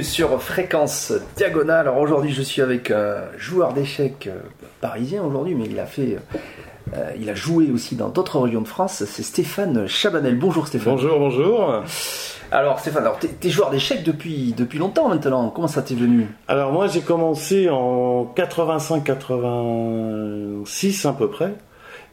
[0.00, 1.80] Bienvenue sur Fréquence Diagonale.
[1.86, 4.38] Alors aujourd'hui, je suis avec un joueur d'échecs euh,
[4.80, 6.16] parisien aujourd'hui, mais il a fait,
[6.94, 9.04] euh, il a joué aussi dans d'autres régions de France.
[9.04, 10.38] C'est Stéphane Chabanel.
[10.38, 10.94] Bonjour Stéphane.
[10.94, 11.82] Bonjour, bonjour.
[12.50, 15.50] Alors Stéphane, alors t'es, joueur d'échecs depuis depuis longtemps maintenant.
[15.50, 16.28] Comment ça t'est venu?
[16.48, 21.52] Alors moi j'ai commencé en 85-86 à peu près.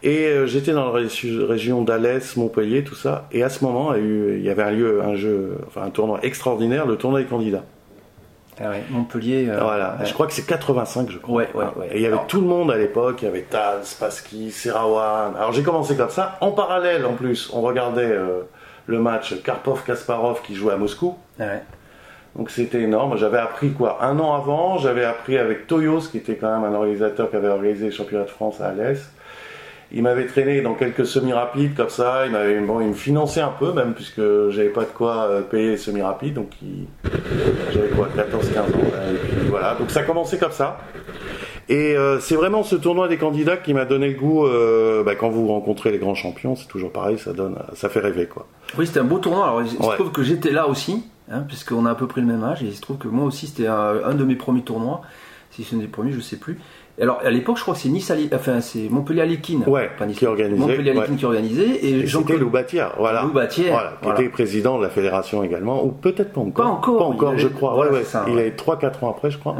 [0.04, 1.08] Et euh, j'étais dans la ré-
[1.48, 3.30] région d'Alès, Montpellier, tout ça.
[3.32, 6.86] Et à ce moment, il y avait un lieu, un jeu, enfin un tournoi extraordinaire,
[6.86, 7.64] le tournoi des candidats.
[8.60, 9.48] Ah ouais, Montpellier.
[9.50, 9.98] euh, voilà.
[10.00, 10.06] ouais.
[10.06, 11.36] Je crois que c'est 85, je crois.
[11.36, 11.88] Ouais, ouais, ouais.
[11.92, 13.22] Et il y avait Alors- tout le monde à l'époque.
[13.22, 15.36] Il y avait Tal, Spassky, Serawan.
[15.38, 16.38] Alors j'ai commencé comme ça.
[16.42, 18.42] En parallèle, en plus, on regardait euh,
[18.88, 21.16] le match Karpov-Kasparov qui jouait à Moscou.
[21.40, 21.62] Ah ouais.
[22.36, 23.18] Donc c'était énorme.
[23.18, 26.76] J'avais appris quoi Un an avant, j'avais appris avec Toyos, qui était quand même un
[26.76, 29.12] organisateur qui avait organisé les championnats de France à Alès.
[29.94, 32.26] Il m'avait traîné dans quelques semi-rapides comme ça.
[32.26, 35.42] Il m'avait bon, il me finançait un peu même puisque j'avais pas de quoi euh,
[35.42, 36.34] payer les semi-rapides.
[36.34, 36.88] Donc il-
[37.74, 38.64] j'avais quoi 14-15 ans.
[38.94, 39.76] hein, Et puis voilà.
[39.76, 40.78] Donc ça a commencé comme ça.
[41.70, 44.46] Et euh, c'est vraiment ce tournoi des candidats qui m'a donné le goût.
[44.46, 47.18] euh, bah, quand vous rencontrez les grands champions, c'est toujours pareil.
[47.18, 48.46] Ça donne, ça fait rêver quoi.
[48.78, 49.46] Oui, c'était un beau tournoi.
[49.46, 49.96] Alors, il se Ouais.
[49.96, 52.66] trouve que j'étais là aussi, hein, puisqu'on a à peu près le même âge, et
[52.68, 55.02] il se trouve que moi aussi, c'était un, un de mes premiers tournois.
[55.52, 56.60] Si c'est un des premiers, je sais plus.
[57.00, 59.60] Alors, à l'époque, je crois que c'est Nice, enfin, c'est Montpellier Alekin.
[59.68, 61.06] Ouais, qui organisait, Montpellier ouais.
[61.16, 63.22] qui organisait, et Jean-Claude Lou Batière, voilà.
[63.22, 64.20] Lou Batière, Voilà, qui voilà.
[64.20, 66.66] était président de la fédération également, ou peut-être pas encore.
[66.66, 67.76] Pas encore, Pas encore, je crois.
[67.76, 69.56] voilà, ouais, ça, il est 3-4 ans après, je crois.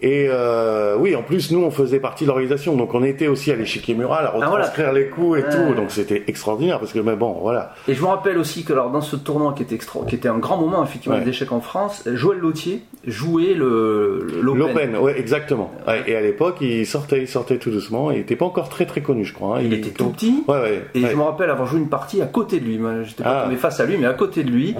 [0.00, 2.76] Et euh, oui, en plus, nous, on faisait partie de l'organisation.
[2.76, 4.48] Donc, on était aussi à l'échiquier mural à Ah, voilà.
[4.50, 5.74] retranscrire les coups et tout.
[5.74, 7.74] Donc, c'était extraordinaire parce que, mais bon, voilà.
[7.88, 10.28] Et je me rappelle aussi que alors, dans ce tournoi qui était, extra, qui était
[10.28, 11.24] un grand moment effectivement Ouais.
[11.24, 14.58] des échecs en France, Joël Lautier jouait le l'Open.
[14.60, 15.72] L'Open, ouais, exactement.
[15.86, 18.10] Ouais, et à l'époque, il sortait, il sortait tout doucement.
[18.12, 19.56] Il était pas encore très, très connu, je crois.
[19.56, 19.60] hein.
[19.64, 20.44] Il était tout petit.
[20.46, 20.82] Ouais, ouais.
[20.94, 22.78] Et je me rappelle avoir joué une partie à côté de lui.
[23.04, 23.44] J'étais pas Ah.
[23.44, 24.76] tombé face à lui, mais à côté de lui,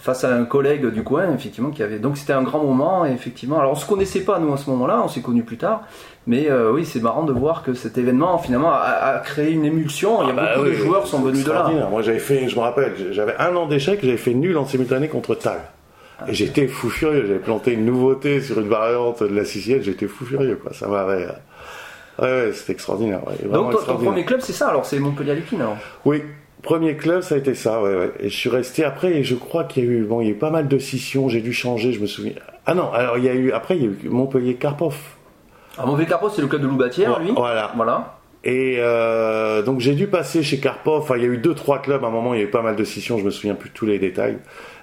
[0.00, 1.98] face à un collègue du coin, effectivement, qui avait.
[1.98, 3.58] Donc c'était un grand moment, et effectivement.
[3.60, 5.82] Alors on se connaissait pas nous à ce moment-là, on s'est connus plus tard.
[6.26, 9.64] Mais euh, oui, c'est marrant de voir que cet événement finalement a, a créé une
[9.64, 10.22] émulsion.
[10.22, 11.70] Il y a Ah bah beaucoup de joueurs sont venus de là.
[11.90, 15.08] Moi, j'avais fait, je me rappelle, j'avais un an d'échec, j'avais fait nul en simultané
[15.08, 15.58] contre Tal.
[16.18, 16.24] Ah.
[16.28, 17.24] Et j'étais fou furieux.
[17.26, 19.82] J'avais planté une nouveauté sur une variante de la Sicilienne.
[19.82, 20.72] J'étais fou furieux, quoi.
[20.74, 21.24] Ça m'avait.
[21.24, 21.32] euh,
[22.18, 23.20] Ouais, ouais, c'était extraordinaire.
[23.26, 24.68] ouais, Donc toi, ton premier club, c'est ça.
[24.68, 25.56] Alors c'est Montpellier Alekin.
[25.60, 25.76] Alors?
[26.04, 26.22] Oui,
[26.62, 28.12] premier club, ça a été ça, ouais, ouais.
[28.20, 30.28] Et je suis resté après, et je crois qu'il y a eu, bon, il y
[30.28, 31.28] a eu pas mal de scissions.
[31.28, 32.34] J'ai dû changer, je me souviens.
[32.66, 34.96] Ah non, alors il y a eu, après, il y a eu Montpellier Karpov.
[35.76, 37.32] Alors Montpellier Carpos, c'est le club de Loubatière, lui.
[37.34, 37.72] Voilà.
[37.74, 38.16] Voilà.
[38.42, 41.02] Et euh, donc j'ai dû passer chez Karpov.
[41.02, 42.02] Enfin, il y a eu deux, trois clubs.
[42.04, 43.18] À un moment, il y a eu pas mal de scissions.
[43.18, 44.38] Je me souviens plus de tous les détails.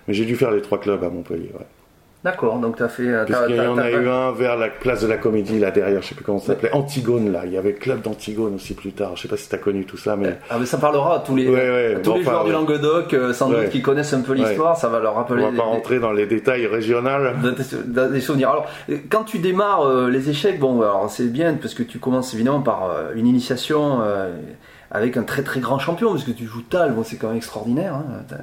[0.08, 1.52] Mais j'ai dû faire les trois clubs à Montpellier.
[1.54, 1.66] Ouais.
[2.24, 2.58] D'accord.
[2.60, 3.08] Donc t'as fait.
[3.08, 5.72] euh, t'as- Puisqu'il y en a eu un vers la place de la Comédie là
[5.72, 6.02] derrière.
[6.02, 6.72] Je sais plus comment ça s'appelait.
[6.74, 7.44] Antigone là.
[7.46, 9.16] Il y avait club d'Antigone aussi plus tard.
[9.16, 11.36] Je sais pas si t'as connu tout ça, mais Ah mais ça parlera à tous
[11.36, 12.52] les, Ouais, ouais, à tous bon, les enfin, joueurs du.
[12.52, 15.52] Languedoc, euh, sans doute qui connaissent un peu l'histoire, ça va leur on rappeler va
[15.52, 17.08] des, pas rentrer dans les détails régionaux.
[17.86, 18.50] des- des souvenirs.
[18.50, 18.66] Alors,
[19.10, 22.62] quand tu démarres euh, les échecs, bon, alors c'est bien parce que tu commences évidemment
[22.62, 24.32] par euh, une initiation euh,
[24.92, 27.38] avec un très très grand champion, parce que tu joues Tal, bon, c'est quand même
[27.38, 27.94] extraordinaire.
[27.94, 28.36] Hein,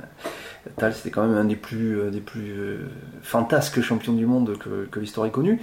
[0.79, 2.79] Tal, c'était quand même un des plus, euh, des plus euh,
[3.23, 5.61] fantasques champions du monde que, que l'histoire ait connu.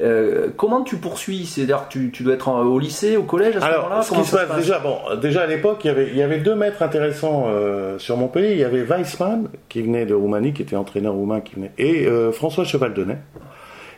[0.00, 1.46] Euh, comment tu poursuis?
[1.46, 3.86] C'est-à-dire que tu, tu dois être en- au lycée, au collège à ce moment-là?
[3.86, 4.56] Alors, ce Comment qui se passe?
[4.56, 7.98] Déjà, bon, déjà à l'époque, il y avait, il y avait deux maîtres intéressants euh,
[7.98, 8.52] sur Montpellier.
[8.52, 12.06] Il y avait Weissmann, qui venait de Roumanie, qui était entraîneur roumain, qui venait, et
[12.06, 13.18] euh, François Cheval-Denay.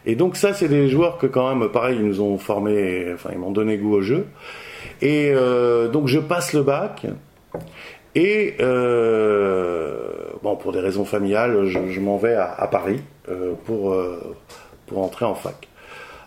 [0.05, 3.31] Et donc ça, c'est des joueurs que quand même, pareil, ils nous ont formés, enfin,
[3.33, 4.27] ils m'ont donné goût au jeu.
[5.01, 5.33] Et
[5.91, 7.07] donc je passe le bac.
[8.15, 9.99] Et euh,
[10.43, 14.21] bon, pour des raisons familiales, je, je m'en vais à, à Paris euh, pour euh,
[14.87, 15.69] pour entrer en fac.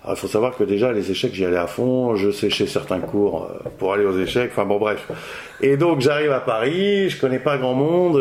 [0.04, 2.16] Alors, il faut savoir que déjà les échecs, j'y allais à fond.
[2.16, 4.52] Je séchais certains cours euh, pour aller aux échecs.
[4.52, 5.10] Enfin bon, bref.
[5.62, 8.18] Et donc j'arrive à Paris, je connais pas grand monde,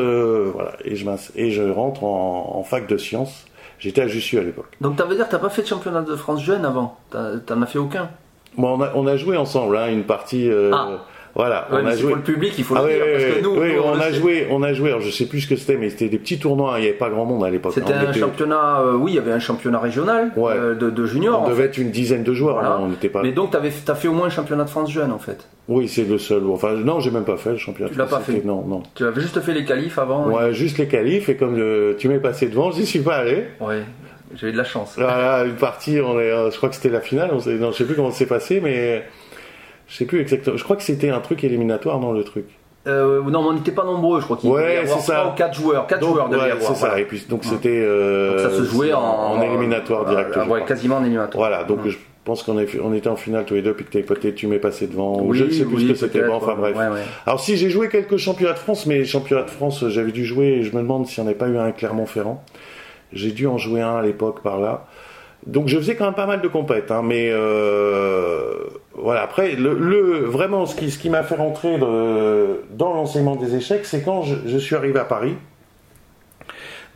[0.55, 3.47] voilà, et je et je rentre en, en fac de sciences.
[3.79, 4.73] J'étais à Jussieu à l'époque.
[4.81, 7.61] Donc ça veut dire que t'as pas fait de championnat de France jeune avant T'en
[7.61, 8.09] as fait aucun
[8.57, 10.51] Bon, on a, on a joué ensemble, hein, une partie.
[10.73, 10.99] Ah.
[11.37, 12.07] Voilà, Ouais, on a joué.
[12.09, 13.03] pour le public, il faut Ah le dire.
[13.05, 14.15] oui, parce que oui, nous, oui, nous, on, a sait.
[14.15, 14.89] joué, on a joué.
[14.89, 16.73] Alors, je sais plus ce que c'était, mais c'était des petits tournois.
[16.75, 17.73] hein, Il n'y avait pas grand monde à l'époque.
[17.75, 20.53] C'était hein, un était- championnat, euh, oui, il y avait un championnat régional Ouais.
[20.57, 21.43] euh, de, de juniors.
[21.45, 22.55] On devait être une dizaine de joueurs.
[22.55, 22.79] Voilà.
[22.81, 23.21] on n'était pas.
[23.23, 23.57] Mais donc, tu
[23.91, 25.47] as fait au moins un championnat de France jeune, en fait.
[25.69, 26.43] Oui, c'est le seul.
[26.51, 27.91] Enfin, non, j'ai même pas fait le championnat.
[27.93, 28.83] Tu l'as pas fait Non, non.
[28.95, 30.29] Tu avais juste fait les qualifs avant.
[30.31, 31.29] Ouais, juste les qualifs.
[31.29, 33.45] Et comme euh, tu m'es passé devant, j'y suis pas allé.
[33.61, 33.83] Ouais,
[34.37, 34.95] j'ai eu de la chance.
[34.97, 37.29] Voilà, une partie, on est, je crois que c'était la finale.
[37.33, 39.05] On non, je sais plus comment c'est passé, mais
[39.89, 40.57] je sais plus exactement.
[40.57, 42.47] Je crois que c'était un truc éliminatoire dans le truc.
[42.87, 45.15] Euh, non, mais on n'était pas nombreux, je crois qu'il Ouais, y avoir c'est ça.
[45.21, 45.87] trois ou 4 joueurs.
[45.89, 46.75] 4 Donc, joueurs ouais, avoir.
[46.77, 47.01] c'est ça.
[47.01, 47.69] Et puis donc c'était.
[47.85, 50.37] euh, Donc ça se jouait en, en éliminatoire euh, direct.
[50.37, 51.49] euh, je ouais, quasiment en éliminatoire.
[51.49, 54.03] Voilà, donc je pense qu'on on était en finale tous les deux, puis que t'es
[54.03, 56.23] peut-être tu m'es passé devant, ou Oui, je ne sais plus oui, ce que c'était.
[56.23, 56.77] Bon, enfin bref.
[57.27, 60.63] Alors si j'ai joué quelques championnats de France, mais championnats de France, j'avais dû jouer,
[60.63, 62.45] je me demande s'il n'y en avait pas eu un à Clermont-Ferrand.
[63.13, 64.87] J'ai dû en jouer un à l'époque par là.
[65.47, 68.55] Donc je faisais quand même pas mal de compètes, hein, mais euh,
[68.95, 69.23] voilà.
[69.23, 74.03] Après, le, vraiment, ce qui, ce qui m'a fait rentrer dans l'enseignement des échecs, c'est
[74.03, 75.35] quand je, suis arrivé à Paris.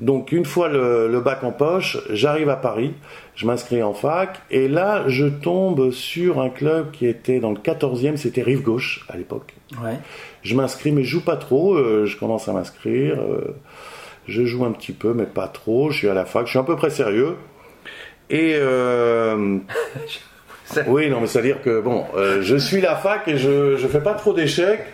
[0.01, 2.95] Donc une fois le, bac en poche, j'arrive à Paris,
[3.37, 7.59] je m'inscris en fac, et là je tombe sur un club qui était dans le
[7.59, 9.55] 14e, c'était Rive Gauche à l'époque.
[9.83, 9.99] Ouais.
[10.43, 13.55] Je m'inscris, mais je joue pas trop, euh, je commence à m'inscrire, euh,
[14.27, 16.59] je joue un petit peu, mais pas trop, je suis à la fac, je suis
[16.59, 17.37] à peu près sérieux.
[18.31, 19.59] Et euh,
[20.87, 24.01] oui, non, mais c'est-à-dire que bon, euh, je suis la fac et je je fais
[24.01, 24.85] pas trop d'échecs.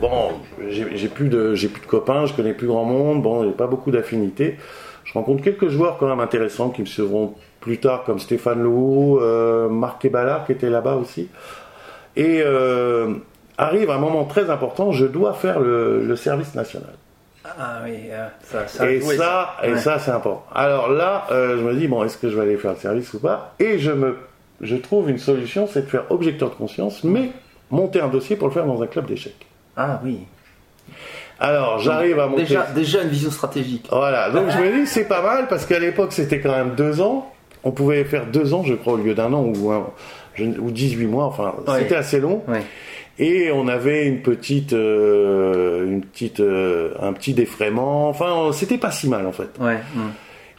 [0.00, 0.32] Bon,
[0.68, 3.22] j'ai plus de j'ai plus de copains, je connais plus grand monde.
[3.22, 4.56] Bon, j'ai pas beaucoup d'affinités.
[5.04, 9.18] Je rencontre quelques joueurs quand même intéressants qui me seront plus tard, comme Stéphane Lou,
[9.20, 11.28] euh, Marc Keballard qui était là-bas aussi.
[12.16, 13.14] Et euh,
[13.58, 16.94] arrive un moment très important, je dois faire le, le service national.
[17.58, 20.44] Ah oui, euh, ça, ça et ça, et ça c'est important.
[20.54, 23.12] Alors là, euh, je me dis bon, est-ce que je vais aller faire le service
[23.14, 23.54] ou pas?
[23.58, 24.16] Et je me,
[24.60, 27.30] je trouve une solution, c'est de faire objecteur de conscience, mais
[27.70, 29.46] monter un dossier pour le faire dans un club d'échecs.
[29.76, 30.20] Ah oui.
[31.40, 32.42] Alors j'arrive à monter.
[32.42, 33.86] Déjà, déjà une vision stratégique.
[33.90, 37.00] Voilà, donc je me dis c'est pas mal parce qu'à l'époque c'était quand même deux
[37.00, 37.32] ans.
[37.64, 39.86] On pouvait faire deux ans, je crois, au lieu d'un an ou, un,
[40.38, 41.24] ou 18 mois.
[41.24, 42.44] Enfin, c'était assez long.
[42.46, 42.62] Ouais
[43.18, 48.08] et on avait une petite, euh, une petite, euh, un petit défraiement.
[48.08, 49.48] Enfin, c'était pas si mal en fait.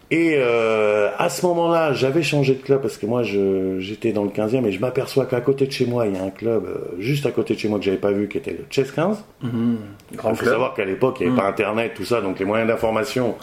[0.10, 4.30] Et euh, à ce moment-là, j'avais changé de club parce que moi, j'étais dans le
[4.30, 6.66] 15e et je m'aperçois qu'à côté de chez moi, il y a un club
[6.98, 9.24] juste à côté de chez moi que j'avais pas vu, qui était le Chess 15.
[9.44, 9.78] Mhm.
[10.14, 11.54] Il faut savoir qu'à l'époque, il n'y avait pas mhm.
[11.54, 13.36] Internet, tout ça, donc les moyens d'information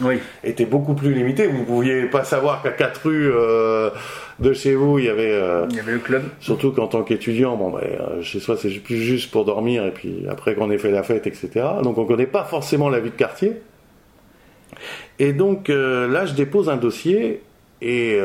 [0.42, 1.46] étaient beaucoup plus limités.
[1.46, 3.30] Vous ne pouviez pas savoir qu'à quatre rues
[4.40, 5.32] de chez vous, il y avait.
[5.32, 6.24] Euh, il y avait le club.
[6.40, 9.90] Surtout qu'en tant qu'étudiant, bon, ben, euh, chez soi, c'est plus juste pour dormir et
[9.90, 11.50] puis après qu'on ait fait la fête, etc.
[11.82, 13.52] Donc on connaît pas forcément la vie de quartier.
[15.18, 17.42] Et donc euh, là, je dépose un dossier
[17.82, 18.18] et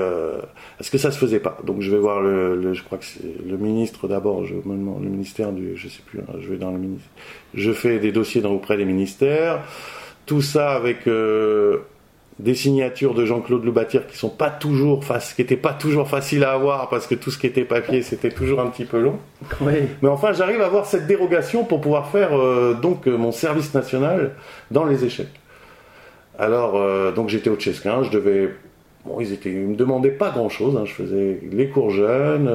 [0.78, 1.58] parce que ça se faisait pas.
[1.66, 5.04] Donc je vais voir le, je crois que c'est le ministre d'abord, je me demande
[5.04, 7.12] le ministère du, je sais plus, hein, je vais dans le ministère.
[7.54, 9.60] Je fais des dossiers dans, auprès des ministères.
[10.26, 11.08] Tout ça avec
[12.40, 15.04] des signatures de Jean-Claude Loubatir qui sont pas toujours
[15.36, 18.32] qui étaient pas toujours faciles à avoir parce que tout ce qui était papier c'était
[18.32, 19.20] toujours un petit peu long.
[20.02, 23.74] Mais enfin, j'arrive à avoir cette dérogation pour pouvoir faire euh, donc euh, mon service
[23.74, 24.32] national
[24.72, 25.28] dans les échecs.
[26.40, 28.50] Alors euh, donc j'étais au Chesquin, je devais
[29.06, 30.86] bon ils étaient ils me demandaient pas grand chose, hein.
[30.86, 32.48] je faisais les cours jeunes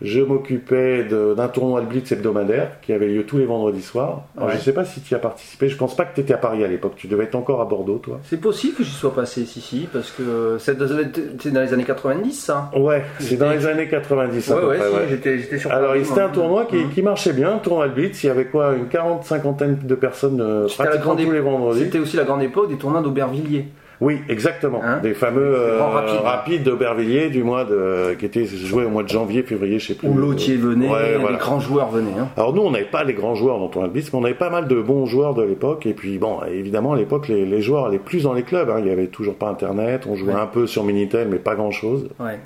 [0.00, 4.22] je m'occupais d'un tournoi de blitz hebdomadaire qui avait lieu tous les vendredis soirs.
[4.36, 5.68] Alors, Je ne sais pas si tu y as participé.
[5.68, 6.94] Je pense pas que tu étais à Paris à l'époque.
[6.96, 8.20] Tu devais être encore à Bordeaux, toi.
[8.24, 12.32] C'est possible que j'y sois passé, si, si, parce que c'est dans les années 90,
[12.32, 12.70] ça.
[12.76, 14.48] Ouais, c'est dans les années 90.
[14.48, 14.78] Ouais, ouais,
[15.08, 18.22] j'étais sur Alors, c'était un tournoi qui, marchait bien, un tournoi de blitz.
[18.22, 21.84] Il y avait quoi Une quarante, cinquantaine de personnes euh, pratiquement tous les vendredis.
[21.84, 23.66] C'était aussi la grande époque des tournois d'Aubervilliers.
[24.00, 24.80] Oui, exactement.
[24.82, 25.80] Hein des fameux euh,
[26.22, 29.94] rapides d'Aubervilliers du mois de, qui étaient joués au mois de janvier, février, je sais
[29.94, 30.08] plus.
[30.08, 30.88] Où Lautier venait,
[31.18, 32.18] les grands joueurs venaient.
[32.18, 32.28] Hein.
[32.36, 34.50] Alors nous, on n'avait pas les grands joueurs dont on a mais on avait pas
[34.50, 35.86] mal de bons joueurs de l'époque.
[35.86, 38.70] Et puis bon, évidemment, à l'époque, les, les, joueurs allaient plus dans les clubs.
[38.70, 38.80] Hein.
[38.80, 40.06] Il y avait toujours pas Internet.
[40.08, 42.08] On jouait un peu sur Minitel, mais pas grand chose.
[42.20, 42.38] Ouais.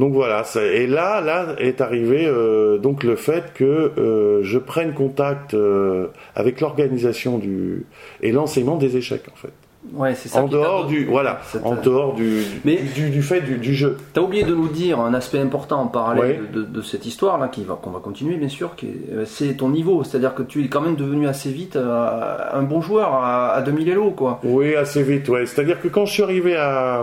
[0.00, 4.94] Donc voilà, et là, là est arrivé euh, donc le fait que euh, je prenne
[4.94, 7.84] contact euh, avec l'organisation du
[8.22, 9.52] et l'enseignement des échecs en fait.
[9.94, 10.42] Ouais, c'est ça.
[10.42, 13.96] En dehors du, voilà, en dehors du, du, fait du, du jeu.
[14.12, 17.64] T'as oublié de nous dire un aspect important en parallèle de, cette histoire là, qui
[17.64, 20.80] va, qu'on va continuer bien sûr, euh, c'est ton niveau, c'est-à-dire que tu es quand
[20.80, 24.40] même devenu assez vite euh, un bon joueur à, à 2000 Elo, quoi.
[24.44, 25.46] Oui, assez vite, ouais.
[25.46, 27.02] C'est-à-dire que quand je suis arrivé à,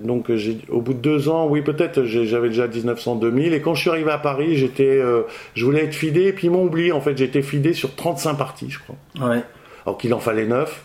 [0.00, 0.30] donc
[0.70, 4.10] au bout de deux ans, oui peut-être, j'avais déjà 1900-2000 et quand je suis arrivé
[4.10, 5.22] à Paris, j'étais, euh,
[5.54, 8.34] je voulais être fidé et puis ils m'ont oublié en fait, j'étais fidé sur 35
[8.34, 9.28] parties, je crois.
[9.28, 9.42] Ouais
[9.86, 10.84] alors qu'il en fallait neuf.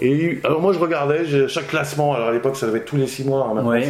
[0.00, 2.14] Et alors moi je regardais chaque classement.
[2.14, 3.52] Alors à l'époque ça devait être tous les six mois.
[3.56, 3.88] Hein, ouais,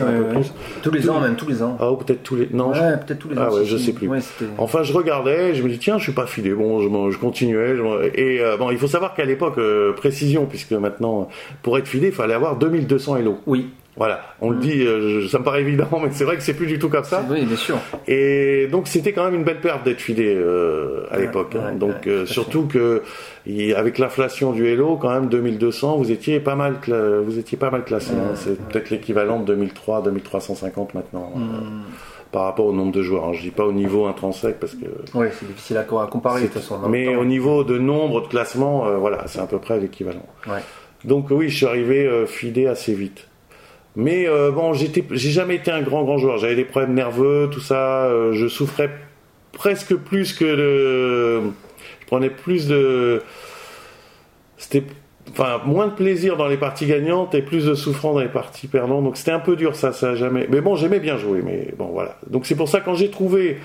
[0.82, 1.76] Tous les ans même tous les ans.
[1.80, 2.72] Ah ou peut-être tous les non.
[2.72, 3.48] peut-être tous les ah, ans.
[3.50, 4.10] Ah ouais, je sais plus.
[4.58, 6.52] enfin je regardais, je me dis tiens je suis pas filé.
[6.52, 7.76] Bon je, je continuais.
[8.14, 11.28] et euh, bon il faut savoir qu'à l'époque euh, précision puisque maintenant
[11.62, 13.38] pour être filé il fallait avoir 2200 Elo.
[13.46, 13.70] Oui.
[13.96, 16.66] Voilà, on le dit, euh, ça me paraît évident, mais c'est vrai que c'est plus
[16.66, 17.24] du tout comme ça.
[17.30, 17.78] Oui, bien sûr.
[18.08, 21.54] Et donc c'était quand même une belle perte d'être filé euh, à l'époque.
[21.54, 21.74] Hein.
[21.74, 23.02] donc euh, surtout que
[23.76, 26.78] avec l'inflation du Hello, quand même 2200, vous étiez pas mal,
[27.24, 28.12] vous étiez pas mal classé.
[28.12, 28.32] Hein.
[28.34, 31.32] C'est peut-être l'équivalent de 2003, 2350 maintenant.
[31.34, 31.82] Mm.
[32.32, 33.32] par rapport au nombre de joueurs.
[33.32, 34.86] Je je dis pas au niveau intrinsèque parce que.
[35.14, 36.80] Oui, c'est difficile à comparer de toute façon.
[36.88, 40.26] Mais au niveau de nombre de classements, voilà, c'est à peu près l'équivalent.
[41.04, 43.28] Donc oui, je suis arrivé filé assez vite.
[43.96, 46.38] Mais euh, bon, j'ai jamais été un grand grand joueur.
[46.38, 48.06] J'avais des problèmes nerveux, tout ça.
[48.06, 48.90] Euh, je souffrais
[49.52, 51.50] presque plus que de.
[52.00, 53.22] Je prenais plus de.
[54.56, 54.82] C'était
[55.30, 58.66] enfin moins de plaisir dans les parties gagnantes et plus de souffrance dans les parties
[58.66, 59.04] perdantes.
[59.04, 60.48] Donc c'était un peu dur ça, ça a jamais.
[60.50, 62.16] Mais bon, j'aimais bien jouer, mais bon voilà.
[62.28, 63.58] Donc c'est pour ça quand j'ai trouvé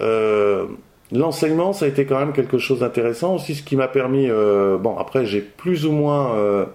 [0.00, 0.64] euh,
[1.12, 4.28] l'enseignement, ça a été quand même quelque chose d'intéressant aussi, ce qui m'a permis.
[4.28, 6.66] Bon après j'ai plus ou moins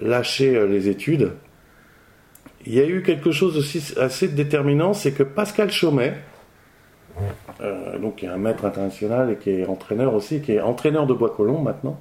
[0.00, 1.32] lâché les études.
[2.66, 6.14] Il y a eu quelque chose aussi assez déterminant, c'est que Pascal Chaumet,
[8.00, 11.14] donc qui est un maître international et qui est entraîneur aussi, qui est entraîneur de
[11.14, 12.00] Bois-Colombes maintenant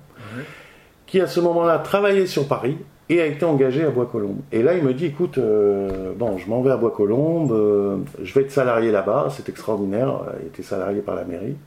[1.11, 2.77] qui à ce moment-là travaillait sur Paris
[3.09, 4.39] et a été engagé à Bois-Colombes.
[4.53, 8.33] Et là, il me dit, écoute, euh, bon, je m'en vais à Bois-Colombes, euh, je
[8.33, 11.57] vais être salarié là-bas, c'est extraordinaire, il était salarié par la mairie.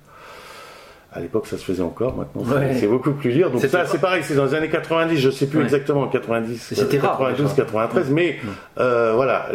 [1.15, 2.43] À l'époque, ça se faisait encore, maintenant
[2.75, 3.51] c'est beaucoup plus dur.
[3.51, 6.99] Donc ça, c'est pareil, c'est dans les années 90, je sais plus exactement, 90, c'était
[6.99, 8.37] 92, 93, mais
[8.79, 9.49] euh, voilà,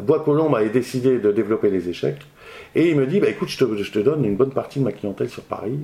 [0.00, 2.20] Bois-Colombes avait décidé de développer les échecs.
[2.74, 4.84] Et il me dit, bah, écoute, je te, je te, donne une bonne partie de
[4.84, 5.78] ma clientèle sur Paris.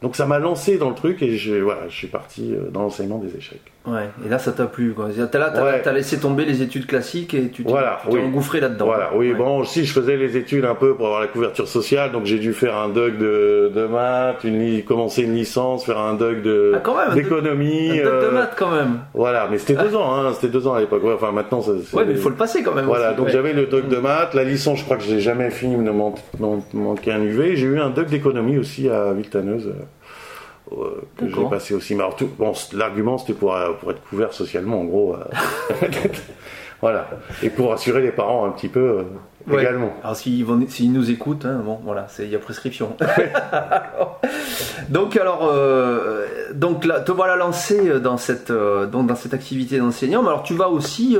[0.00, 2.82] Donc ça m'a lancé dans le truc et je, voilà, je suis parti euh, dans
[2.82, 3.72] l'enseignement des échecs.
[3.84, 5.08] Ouais, et là ça t'a plu quoi.
[5.30, 8.84] T'as, t'as, laissé tomber les études classiques et tu t'es, voilà, engouffré là-dedans.
[8.84, 12.12] Voilà, oui, bon, aussi je faisais les études un peu pour avoir la couverture sociale,
[12.12, 16.14] donc j'ai dû faire un doc de, de maths, une, commencer une licence, faire un
[16.14, 17.98] doc de, ah, d'économie.
[17.98, 19.00] Un, doc de euh, maths quand même.
[19.14, 21.02] Voilà, mais c'était deux ans, hein, c'était deux ans à l'époque.
[21.04, 22.84] enfin maintenant ça, Ouais, mais il faut le passer quand même.
[22.84, 25.50] Voilà, donc j'avais le doc de maths, la licence, je crois que je l'ai jamais
[25.50, 25.92] fini, il me
[26.74, 27.56] manquait un UV.
[27.56, 29.72] J'ai eu un doc d'économie aussi à Viltaneuse.
[30.72, 31.94] Euh, que j'ai passé aussi.
[31.94, 32.04] Mais
[32.38, 35.14] bon, l'argument c'était pour, euh, pour être couvert socialement en gros.
[35.14, 35.86] Euh.
[36.80, 37.08] voilà.
[37.42, 39.04] Et pour assurer les parents un petit peu
[39.50, 39.92] également.
[40.02, 42.96] Alors s'ils nous écoutent, hein, bon voilà, il y a prescription.
[44.90, 45.50] donc alors,
[46.52, 50.22] donc là, te voilà lancé dans cette, donc, dans cette activité d'enseignant.
[50.22, 51.16] Mais alors tu vas aussi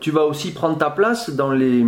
[0.00, 1.84] tu vas aussi prendre ta place dans les,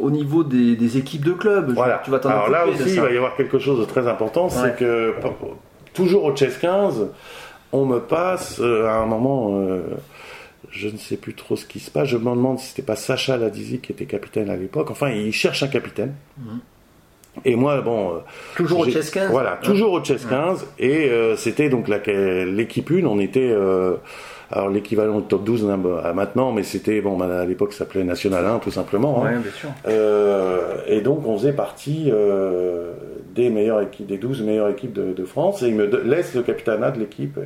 [0.00, 1.72] au niveau des, équipes de club.
[1.74, 2.00] Voilà.
[2.04, 4.76] Tu vas Alors là aussi, il va y avoir quelque chose de très important, c'est
[4.76, 5.12] que
[5.98, 7.08] toujours au Chess 15,
[7.72, 9.82] on me passe euh, à un moment, euh,
[10.70, 12.94] je ne sais plus trop ce qui se passe, je me demande si c'était pas
[12.94, 14.92] Sacha Ladizi qui était capitaine à l'époque.
[14.92, 16.14] Enfin, il cherche un capitaine.
[16.38, 16.60] Mhm.
[17.44, 18.10] Et moi, bon.
[18.10, 18.18] Euh,
[18.54, 20.66] toujours au Chess 15 Voilà, toujours au Chess 15.
[20.78, 23.52] Et c'était donc l'équipe 1, on était
[24.50, 28.04] alors l'équivalent de top 12 bah, maintenant, mais c'était, bon, bah, à l'époque ça s'appelait
[28.04, 29.24] National 1 tout simplement.
[29.24, 29.40] Hein.
[29.40, 29.70] bien sûr.
[30.86, 32.10] Et donc on faisait partie
[33.42, 36.90] des meilleures équipes, des 12 meilleures équipes de, France, et il me laisse le capitanat
[36.90, 37.38] de l'équipe.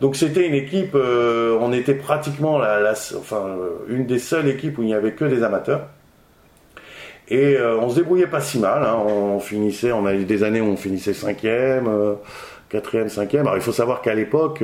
[0.00, 3.56] Donc c'était une équipe, euh, on était pratiquement la, enfin,
[3.88, 5.88] une des seules équipes où il n'y avait que des amateurs.
[7.28, 8.82] Et on se débrouillait pas si mal.
[8.82, 8.96] Hein.
[9.06, 11.88] On finissait, on a eu des années où on finissait cinquième,
[12.68, 13.42] quatrième, cinquième.
[13.42, 14.62] Alors il faut savoir qu'à l'époque,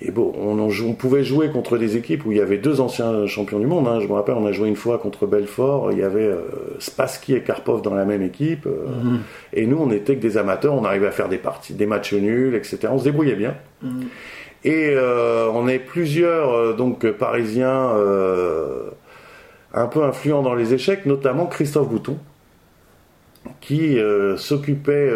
[0.00, 3.58] et bon, on, pouvait jouer contre des équipes où il y avait deux anciens champions
[3.58, 3.88] du monde.
[3.88, 3.98] Hein.
[4.00, 5.90] Je me rappelle, on a joué une fois contre Belfort.
[5.90, 6.42] Il y avait euh,
[6.78, 8.66] Spassky et Karpov dans la même équipe.
[8.66, 9.20] Euh, mhm.
[9.52, 10.74] Et nous, on était que des amateurs.
[10.74, 12.78] On arrivait à faire des parties, des matchs nuls, etc.
[12.92, 13.56] On se débrouillait bien.
[13.82, 14.04] Mhm.
[14.64, 17.92] Et euh, on est plusieurs donc parisiens
[19.74, 22.18] un peu influents dans les échecs, notamment Christophe Bouton,
[23.60, 23.98] qui
[24.36, 25.12] s'occupait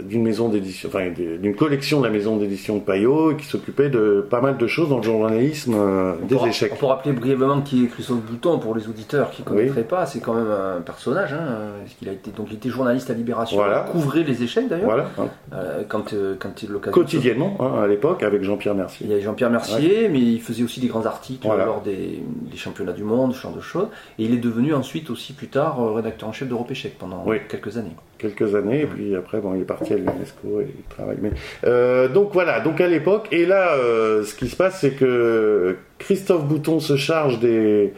[0.00, 4.26] d'une maison d'édition, enfin d'une collection de la maison d'édition de Payot qui s'occupait de
[4.28, 6.76] pas mal de choses dans le journalisme euh, des échecs.
[6.78, 10.06] Peut rappeler brièvement qui est Christophe Bouton pour les auditeurs qui ne connaîtraient pas.
[10.06, 11.32] C'est quand même un personnage.
[11.32, 14.86] Hein, qu'il a été donc il était journaliste à Libération, il couvrait les échecs d'ailleurs.
[14.86, 15.10] Voilà.
[15.52, 16.92] Euh, quand euh, quand il l'occasion.
[16.92, 19.06] Quotidiennement hein, à l'époque avec Jean-Pierre Mercier.
[19.06, 22.22] Il y avait Jean-Pierre Mercier, mais il faisait aussi des grands articles lors des,
[22.56, 23.88] championnats du monde, ce genre de choses.
[24.18, 27.76] Et il est devenu ensuite aussi plus tard rédacteur en chef d'Europe Échec pendant quelques
[27.76, 31.18] années quelques années, et puis après, bon, il est parti à l'UNESCO et il travaille.
[31.20, 31.30] Mais,
[31.64, 35.76] euh, donc voilà, donc à l'époque, et là, euh, ce qui se passe, c'est que
[35.98, 37.92] Christophe Bouton se charge des.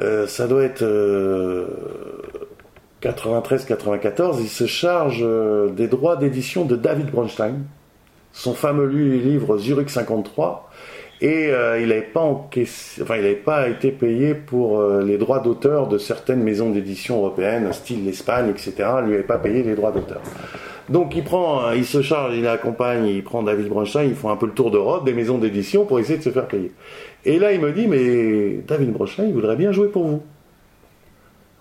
[0.00, 0.84] Euh, ça doit être
[3.02, 5.24] 93-94, il se charge
[5.72, 7.58] des droits d'édition de David Bronstein,
[8.32, 10.70] son fameux livre Zurich 53
[11.20, 15.38] et euh, il n'avait pas encaissé, enfin, il pas été payé pour euh, les droits
[15.38, 18.72] d'auteur de certaines maisons d'édition européennes, style l'Espagne, etc.
[19.00, 20.20] Il lui avait pas payé les droits d'auteur.
[20.88, 24.36] Donc il prend, il se charge, il accompagne, il prend David Bronstein, ils font un
[24.36, 26.72] peu le tour d'Europe des maisons d'édition pour essayer de se faire payer.
[27.24, 30.22] Et là il me dit mais David Bronstein, il voudrait bien jouer pour vous.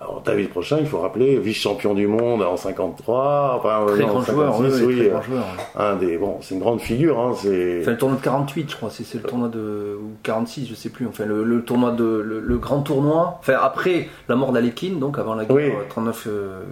[0.03, 4.59] Alors, David Prochain, il faut rappeler, vice-champion du monde en 53, enfin, très grand joueur,
[4.59, 5.45] oui, très grand joueur.
[5.77, 7.79] Un des, bon, c'est une grande figure, hein, c'est.
[7.81, 10.89] Enfin, le tournoi de 48, je crois, c'est, le tournoi de, ou 46, je sais
[10.89, 15.35] plus, enfin, le, tournoi de, le, grand tournoi, enfin, après la mort d'Alekin, donc avant
[15.35, 16.63] la guerre 39-45, euh,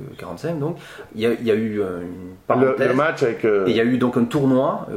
[0.59, 0.77] donc,
[1.15, 2.87] il y a, y a, eu euh, une parenthèse.
[2.89, 3.45] Le, match avec.
[3.45, 4.87] Euh, et il y a eu donc un tournoi,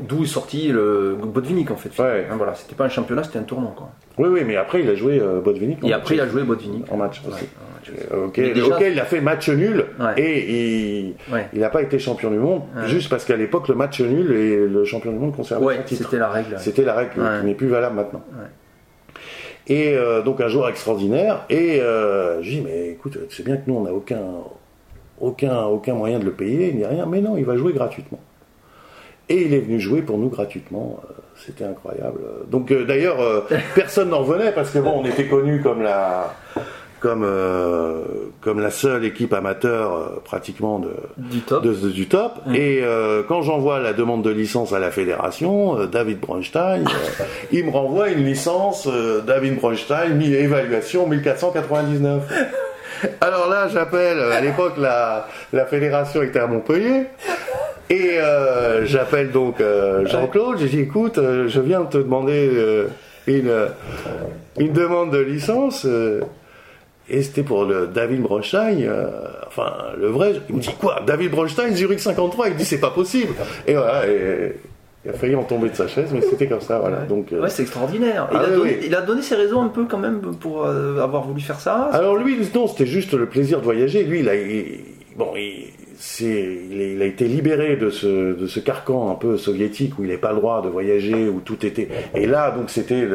[0.00, 1.90] d'où est sorti le Botvinnik, en fait.
[2.02, 2.26] Ouais.
[2.30, 3.88] Hein, voilà, c'était pas un championnat, c'était un tournoi, quoi.
[4.18, 5.78] Oui, oui, mais après il a joué euh, Botvinnik.
[5.82, 5.92] Et match.
[6.00, 6.84] après, il a joué Botvinnik.
[6.92, 7.30] en match aussi.
[7.44, 8.06] Ouais, en match aussi.
[8.12, 10.12] Euh, ok, Mais déjà- ok, il a fait match nul Ouais.
[10.22, 11.46] et il Ouais.
[11.54, 14.84] n'a pas été champion du monde juste parce qu'à l'époque le match nul et le
[14.84, 16.56] champion du monde conservait Ouais, c'était la règle.
[16.58, 18.22] C'était la règle qui n'est plus valable maintenant.
[19.68, 21.44] Et euh, donc un joueur extraordinaire.
[21.48, 24.20] Et euh, je dis mais écoute, tu sais bien que nous on n'a aucun,
[25.20, 27.06] aucun, aucun moyen de le payer ni rien.
[27.06, 28.20] Mais non, il va jouer gratuitement.
[29.28, 31.00] Et il est venu jouer pour nous gratuitement.
[31.08, 32.20] Euh, C'était incroyable.
[32.48, 33.40] Donc euh, d'ailleurs, euh,
[33.74, 36.34] personne n'en revenait parce que bon, on était connu comme la,
[37.00, 38.02] comme, euh,
[38.40, 41.64] comme la seule équipe amateur pratiquement de, Du top.
[41.64, 42.34] de- de- du top.
[42.54, 42.82] Et
[43.28, 46.84] quand j'envoie la demande de licence à la fédération, David Bronstein,
[47.50, 48.88] il me renvoie une licence
[49.26, 52.22] David Bronstein, évaluation 1499.
[53.20, 57.06] Alors là, j'appelle, à l'époque, la, la fédération était à Montpellier.
[57.90, 62.86] Et euh, j'appelle donc euh, Jean-Claude, j'ai dit écoute, euh, je viens de te demander
[63.26, 63.52] une,
[64.58, 65.86] une demande de licence.
[67.10, 68.88] et c'était pour le David Bronstein,
[69.46, 70.34] enfin le vrai.
[70.48, 73.34] Il me dit quoi David Bronstein, Zurich 53 Il me dit c'est pas possible.
[73.66, 74.54] Et voilà, et,
[75.04, 76.98] il a failli en tomber de sa chaise, mais c'était comme ça, voilà.
[76.98, 78.28] Donc, euh, Ouais, c'est extraordinaire.
[78.30, 78.84] Il, Ah a oui, donné, oui.
[78.86, 81.88] il a donné ses raisons un peu quand même pour euh, avoir voulu faire ça.
[81.92, 84.04] Alors lui, non, c'était juste le plaisir de voyager.
[84.04, 84.78] Lui, il a, il-
[85.16, 85.72] bon, il,
[86.20, 90.02] il, est- il a été libéré de ce, de ce carcan un peu soviétique où
[90.04, 91.88] il n'avait pas le droit de voyager, où tout était.
[92.14, 93.06] Et là, donc, c'était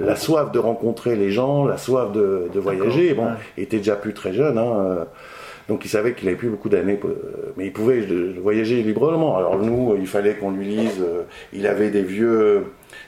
[0.00, 3.14] la soif de rencontrer les gens, la soif de, de voyager.
[3.14, 3.30] Bon, ouais.
[3.56, 5.04] il était déjà plus très jeune, hein, euh,
[5.68, 9.36] donc il savait qu'il n'avait plus beaucoup d'années, euh, mais il pouvait euh, voyager librement.
[9.38, 11.00] Alors nous, il fallait qu'on lui lise.
[11.52, 12.64] il avait des vieux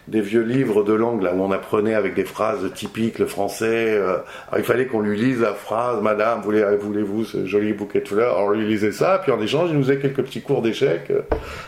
[0.06, 3.64] des vieux livres de langue là où on apprenait avec des phrases typiques le français.
[3.94, 8.00] euh, alors, il fallait qu'on lui lise la phrase Madame, voulez- voulez-vous ce joli bouquet
[8.00, 8.36] de fleurs?
[8.36, 11.10] Alors on lui lisait ça, puis en échange il nous faisait quelques petits cours d'échecs
[11.10, 11.22] euh,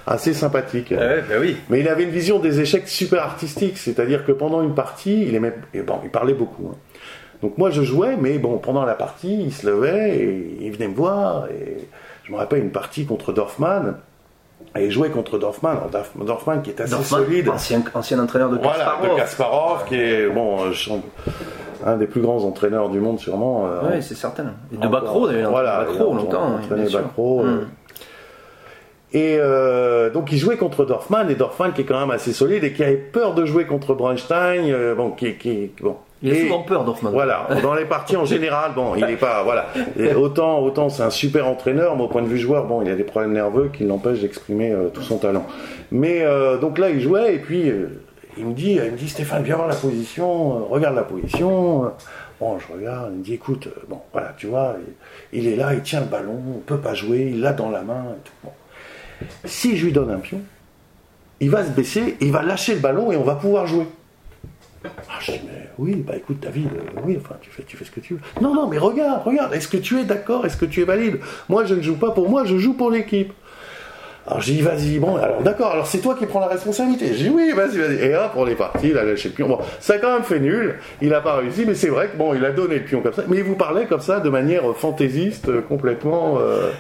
[0.07, 0.91] assez sympathiques.
[0.91, 1.57] Ouais, bah oui.
[1.71, 5.35] Mais il avait une vision des échecs super artistique, c'est-à-dire que pendant une partie, il
[5.35, 6.69] aimait, et bon, il parlait beaucoup.
[6.73, 6.77] hein.
[7.43, 10.89] Donc moi je jouais, mais bon, pendant la partie, il se levait et il venait
[10.89, 11.47] me voir.
[11.51, 11.77] Et
[12.25, 13.95] je me rappelle une partie contre Dorfman.
[14.79, 15.75] Et jouait contre Dorfman,
[16.25, 17.49] Dorfman qui est assez Dorfman, solide.
[17.49, 19.11] Ancien, ancien entraîneur de Voilà, Kasparov.
[19.11, 20.73] de Kasparov, qui est bon, euh,
[21.85, 23.67] un des plus grands entraîneurs du monde sûrement.
[23.67, 24.53] euh, Oui, c'est certain.
[24.73, 24.89] Et de.
[24.89, 25.51] Bacro d'ailleurs.
[25.51, 26.57] Voilà, Bacro longtemps.
[26.57, 27.01] entraîné sûr.
[27.01, 27.67] Bacro, euh, Mm.
[29.13, 32.65] Et euh, donc il jouait contre Dorfman, et Dorfman qui est quand même assez solide
[32.65, 35.97] et qui avait peur de jouer contre Bronstein, euh, bon, qui, qui bon.
[36.23, 37.11] Il a Et- souvent peur, Dorfman.
[37.11, 39.67] Voilà, dans les parties en général, bon, il n'est pas, voilà.
[39.99, 42.91] Et autant, autant c'est un super entraîneur, mais au point de vue joueur, bon, il
[42.91, 45.47] a des problèmes nerveux qui l'empêchent d'exprimer euh, tout son talent.
[45.91, 48.01] Mais euh, donc là, il jouait et puis euh,
[48.39, 51.91] il me dit, il me dit Stéphane, viens voir la position, regarde la position.
[52.41, 54.77] Bon, je regarde, il me dit, écoute, bon, voilà, tu vois,
[55.33, 57.71] il, il est là, il tient le ballon, on peut pas jouer, il l'a dans
[57.71, 58.05] la main.
[58.11, 58.33] Et tout.
[58.45, 58.51] Bon.
[59.45, 60.41] Si je lui donne un pion,
[61.41, 63.87] il va se baisser, il va lâcher le ballon et on va pouvoir jouer.
[65.09, 67.85] Ah, je dis, mais oui, bah écoute, David, euh, oui, enfin, tu fais, tu fais
[67.85, 68.21] ce que tu veux.
[68.41, 71.19] Non, non, mais regarde, regarde, est-ce que tu es d'accord Est-ce que tu es valide?
[71.49, 73.33] Moi, je ne joue pas pour moi, je joue pour l'équipe.
[74.29, 77.15] Alors j'ai dit, vas-y, bon, alors d'accord, alors c'est toi qui prends la responsabilité.
[77.15, 77.95] J'ai dit, oui, vas-y, vas-y.
[78.05, 79.47] Et hop, on est parti, il a lâché le pion.
[79.49, 82.17] Bon, ça a quand même fait nul, il n'a pas réussi, mais c'est vrai que
[82.17, 83.23] bon, il a donné le pion comme ça.
[83.29, 86.71] Mais il vous parlait comme ça, de manière fantaisiste, euh, complètement euh,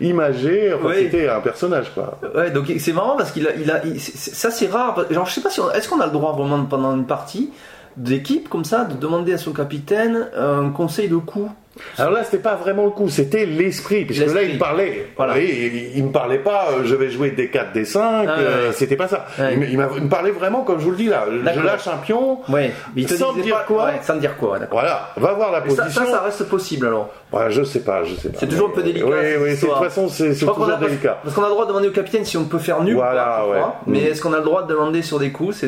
[0.00, 0.72] imagée.
[0.74, 2.18] Enfin, c'était un personnage, quoi.
[2.34, 5.04] Ouais, donc c'est marrant parce qu'il a, il a, il- c'est- c'est- ça c'est rare.
[5.10, 7.50] Genre, je sais pas si, est-ce qu'on a le droit vraiment pendant une partie
[7.96, 11.50] d'équipe comme ça de demander à son capitaine un conseil de coup.
[11.98, 15.08] Alors là, c'était pas vraiment le coup, c'était l'esprit, puisque là, il me parlait.
[15.16, 15.38] Voilà.
[15.38, 18.66] Il, il me parlait pas, euh, je vais jouer des 4, des 5, Ah, euh,
[18.68, 18.72] ouais.
[18.72, 19.26] c'était pas ça.
[19.38, 19.54] Ouais.
[19.54, 21.24] Il, me- il m'a- il me parlait vraiment comme je vous le dis là.
[21.30, 24.58] Je lâche un pion, Ouais, il te Sans disait dire pas- quoi Sans dire quoi,
[24.70, 26.04] voilà, va voir la ça, position.
[26.04, 27.10] ça, ça reste possible alors.
[27.48, 28.38] Je sais pas, je sais pas.
[28.38, 31.18] C'est toujours un peu délicat, Oui, oui, c'est- de toute façon, c'est toujours a délicat.
[31.22, 32.94] Parce qu'on a le droit de demander au capitaine si on peut faire nul.
[32.94, 33.44] Voilà.
[33.86, 34.06] Mais Mm.
[34.06, 35.64] est-ce qu'on a le droit de demander sur des coups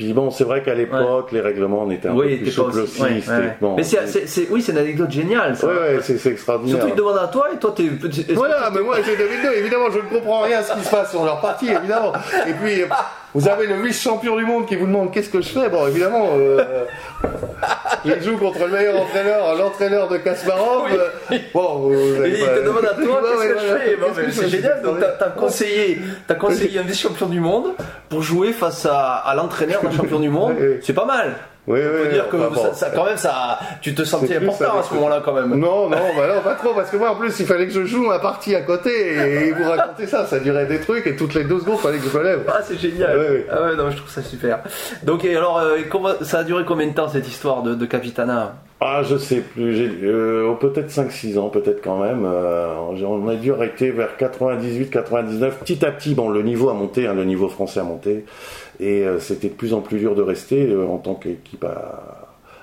[0.00, 2.70] Puis bon, c'est vrai qu'à l'époque, les règlements on était un oui, peu plus souples
[2.78, 2.80] aussi.
[2.80, 3.02] aussi.
[3.02, 3.56] ouais, c'était- ouais.
[3.60, 5.54] bon, mais c'est, c'est- c'est- oui, c'est une anecdote géniale.
[5.54, 5.66] Ça.
[5.66, 6.76] Ouais, c'est c'est extraordinaire.
[6.78, 7.90] Surtout, il te demande à toi et toi, t'es.
[8.32, 11.22] Voilà, mais moi II, évidemment, je ne comprends rien à ce qui se passe sur
[11.22, 12.14] leur partie, évidemment.
[12.48, 12.82] Et puis,
[13.34, 15.68] vous avez le vice-champion du monde qui vous demande qu'est-ce que je fais.
[15.68, 16.84] Bon, évidemment, euh,
[18.04, 20.88] je joue contre le meilleur entraîneur, l'entraîneur de Kasparov.
[20.92, 24.82] euh, Bon, il te demande à toi qu'est-ce que je fais Bon, que C'est génial,
[24.82, 27.74] donc t'as, conseillé, t'as conseillé un vice-champion du monde
[28.08, 30.54] pour jouer face à, à l'entraîneur d'un champion du monde.
[30.82, 31.34] C'est pas mal.
[31.70, 32.62] Oui, On peut oui, dire que enfin, bon.
[32.62, 35.50] ça, ça- quand même, ça, tu te sentais important à ce moment-là quand même.
[35.50, 37.84] Non, non, bah non, pas trop, parce que moi en plus il fallait que je
[37.84, 41.34] joue ma partie à côté et vous racontez ça, ça durait des trucs et toutes
[41.34, 42.40] les deux secondes il fallait que je me lève.
[42.48, 43.16] Ah, c'est génial.
[43.16, 43.46] Ouais, ouais.
[43.50, 44.58] Ah ouais, non, je trouve ça super.
[45.04, 47.86] Donc, et alors, euh, comment, ça a duré combien de temps cette histoire de, de
[47.86, 48.54] Capitana?
[48.82, 50.00] Ah, je sais plus.
[50.02, 52.24] Euh, peut-être 5-6 ans, peut-être quand même.
[52.24, 55.50] Euh, on a dû arrêter vers 98-99.
[55.60, 58.24] Petit à petit, bon, le niveau a monté, hein, le niveau français a monté.
[58.80, 61.64] Et euh, c'était de plus en plus dur de rester en tant qu'équipe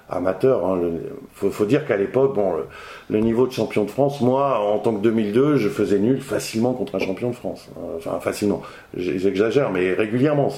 [0.10, 0.78] amateur.
[0.82, 1.50] Il hein.
[1.52, 2.54] faut, dire qu'à l'époque, bon,
[3.10, 6.74] le, niveau de champion de France, moi, en tant que 2002, je faisais nul facilement
[6.74, 7.70] contre un champion de France.
[7.98, 8.62] Enfin, facilement.
[8.96, 10.50] J'exagère, mais régulièrement.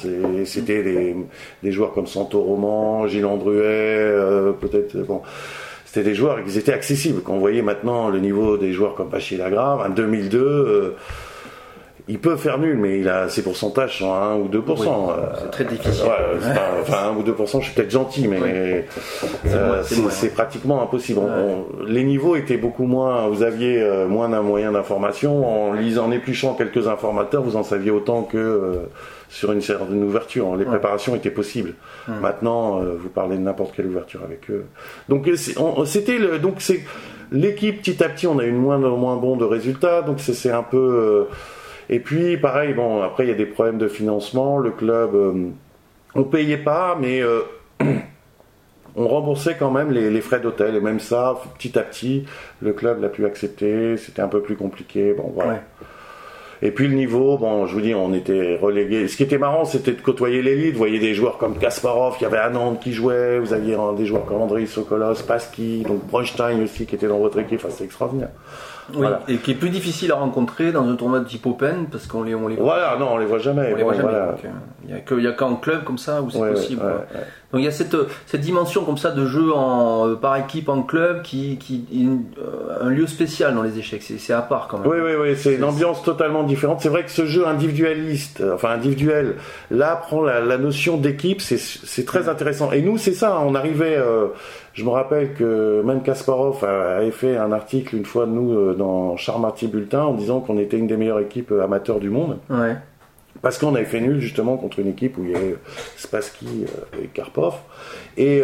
[0.45, 1.15] C'était des,
[1.61, 4.13] des, joueurs comme Santo Roman, Gilles Andruet,
[4.61, 4.97] peut-être.
[5.05, 5.21] Bon
[5.91, 7.21] c'était des joueurs qui étaient accessibles.
[7.23, 10.95] Quand on voyait maintenant le niveau des joueurs comme Pachi Lagrave, en 2002, euh,
[12.07, 14.51] il peut faire nul, mais il a ses pourcentages sont 1 ou 2%.
[14.51, 16.05] Euh, c'est très difficile.
[16.81, 18.85] enfin, 1 ou 2%, je suis peut-être gentil, mais
[19.47, 21.21] euh, c'est pratiquement impossible.
[21.87, 25.69] les niveaux étaient beaucoup moins, vous aviez moins d'un moyen d'information.
[25.69, 28.87] En lisant, en épluchant quelques informateurs, vous en saviez autant que
[29.29, 30.55] sur une certaine ouverture.
[30.55, 31.75] Les préparations étaient possibles.
[32.07, 34.65] Maintenant, euh, vous parlez de n'importe quelle ouverture avec eux.
[35.07, 35.35] Donc euh,
[35.85, 36.83] c'était donc c'est
[37.31, 40.01] l'équipe petit à petit, on a eu moins moins bon de résultats.
[40.01, 41.23] Donc c'est un peu euh,
[41.89, 44.57] et puis pareil, bon après il y a des problèmes de financement.
[44.57, 45.15] Le club,
[46.15, 47.21] on payait pas, mais
[48.95, 52.25] on remboursait quand même les, frais d'hôtel et même ça, petit à petit,
[52.61, 53.97] le club l'a pu accepter.
[53.97, 55.13] C'était un peu plus compliqué.
[55.13, 55.61] Bon voilà.
[56.61, 59.07] Et puis le niveau, bon, je vous dis, on était relégués.
[59.07, 60.73] Ce qui était marrant, c'était de côtoyer l'élite.
[60.73, 64.05] Vous voyez des joueurs comme Kasparov, il y avait Anand qui jouait, vous aviez des
[64.05, 67.61] joueurs comme Andrei Sokolos, Pasky, donc Bronstein aussi qui était dans votre équipe.
[67.63, 68.31] Enfin, c'est extraordinaire.
[68.95, 72.07] Oui, et qui est plus difficile à rencontrer dans un tournoi de type Open parce
[72.07, 72.75] qu'on les, on les voit.
[72.75, 73.75] Voilà, non, on les voit jamais.
[73.75, 74.13] les voit jamais.
[74.13, 74.31] Euh,
[75.11, 76.81] il n'y a qu'en club comme ça où c'est possible.
[77.51, 80.69] Donc il y a cette, cette dimension comme ça de jeu en, euh, par équipe
[80.69, 84.03] en club qui, qui est euh, un lieu spécial dans les échecs.
[84.03, 84.87] C'est à part quand même.
[84.87, 86.81] Oui, oui, oui, c'est une ambiance totalement différente.
[86.81, 89.35] C'est vrai que ce jeu individualiste, enfin individuel,
[89.71, 92.71] là prend la, notion d'équipe, c'est très intéressant.
[92.71, 93.97] Et nous, c'est ça, on arrivait.
[94.79, 98.75] Je me rappelle que même Kasparov avait fait un article une fois de nous euh,
[98.75, 102.37] dans Charmarty Bulletin en disant qu'on était une des meilleures équipes euh, amateurs du monde.
[103.41, 105.55] Parce qu'on avait fait nul justement contre une équipe où il y avait
[105.95, 107.53] Spassky euh, et Karpov.
[108.17, 108.43] Et,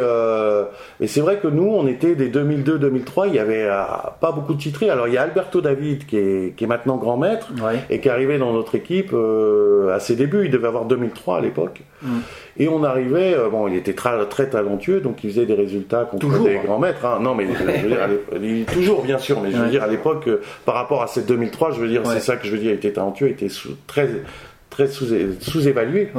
[1.08, 3.68] c'est vrai que nous, on était des 2002-2003, il n'y avait
[4.22, 4.90] pas beaucoup de titrés.
[4.90, 7.52] Alors il y a Alberto David qui est, maintenant grand maître
[7.90, 10.46] et qui est arrivé dans notre équipe à ses débuts.
[10.46, 11.82] Il devait avoir 2003 à l'époque.
[12.02, 12.20] Mm.
[12.58, 16.06] Et on arrivait, euh, bon, il était très, très talentueux, donc il faisait des résultats
[16.06, 17.06] contre des grands maîtres.
[17.06, 17.20] Hein.
[17.22, 20.42] Non, mais je veux dire, toujours bien sûr, mais je veux dire à l'époque, euh,
[20.66, 22.76] par rapport à cette 2003, je veux dire, c'est ça que je veux dire, il
[22.76, 23.54] était talentueux, il était
[23.88, 24.10] très
[24.76, 26.10] très sous-évalué.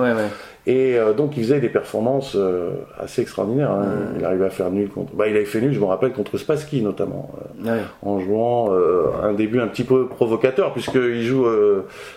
[0.69, 3.71] Et euh, donc il faisait des performances euh, assez extraordinaires.
[3.71, 3.87] Hein.
[4.19, 5.15] Il arrivait à faire nul contre.
[5.15, 7.31] Bah, il avait fait nul, je me rappelle, contre Spassky notamment,
[7.65, 8.73] euh, en jouant
[9.23, 11.47] un début un petit peu provocateur, puisqu'il joue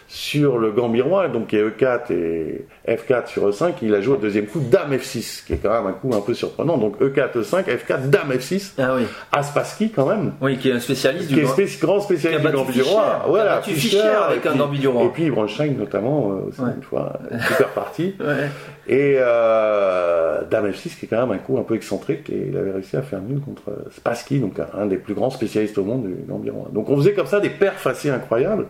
[0.08, 3.74] sur le Gambirois, donc qui est E4 et F4 sur E5.
[3.84, 6.22] Il a joué au deuxième coup Dame F6, qui est quand même un coup un
[6.22, 6.78] peu surprenant.
[6.78, 8.74] Donc E4, E5, F4, Dame F6.
[8.80, 9.04] Ah oui.
[9.32, 10.34] À Spassky quand même.
[10.42, 13.26] Oui, qui est un spécialiste du qui est grand spécialiste du Gambirois.
[13.28, 13.62] Voilà.
[13.64, 15.04] Tu avec un Gambirois.
[15.04, 17.14] Et puis Bronstein notamment, aussi, une fois,
[17.48, 18.16] super partie.
[18.88, 22.58] Et euh, Dame F6, qui est quand même un coup un peu excentrique, et il
[22.58, 26.08] avait réussi à faire nul contre Spassky, donc un, des plus grands spécialistes au monde
[26.08, 26.68] du environ.
[26.72, 28.68] Donc on faisait comme ça des perfs assez incroyables,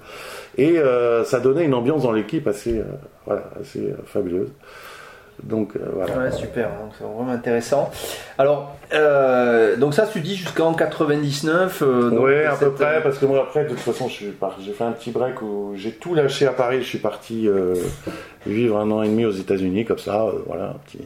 [0.57, 2.81] et euh, ça donnait une ambiance dans l'équipe assez
[3.29, 3.37] euh,
[4.05, 4.51] fabuleuse.
[5.43, 6.17] Donc euh, voilà.
[6.17, 7.91] Ouais, super, hein, c'est vraiment intéressant.
[8.37, 11.81] Alors, euh, donc ça, tu dis jusqu'en 99.
[11.81, 14.91] Euh, oui, à peu près, parce que moi après, de toute façon, j'ai fait un
[14.91, 16.81] petit break où j'ai tout lâché à Paris.
[16.81, 17.47] Je suis parti
[18.45, 20.99] vivre un an et demi aux États-Unis, comme ça, voilà, un petit.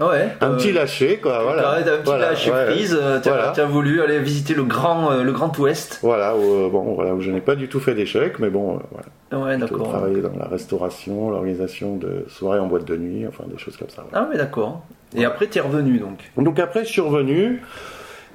[0.00, 4.54] Ouais, un petit lâché quoi voilà un petit lâcher prise tu as, voulu aller visiter
[4.54, 7.78] le grand le grand ouest voilà où, bon voilà où je n'ai pas du tout
[7.78, 9.88] fait d'échec mais bon voilà Ouais, d'accord.
[9.88, 13.88] travaillé dans la restauration, l'organisation de soirées en boîte de nuit, enfin des choses comme
[13.88, 14.04] ça.
[14.12, 14.82] Ah oui, d'accord.
[15.14, 17.62] Et après, tu es revenu donc Donc après, je suis revenu.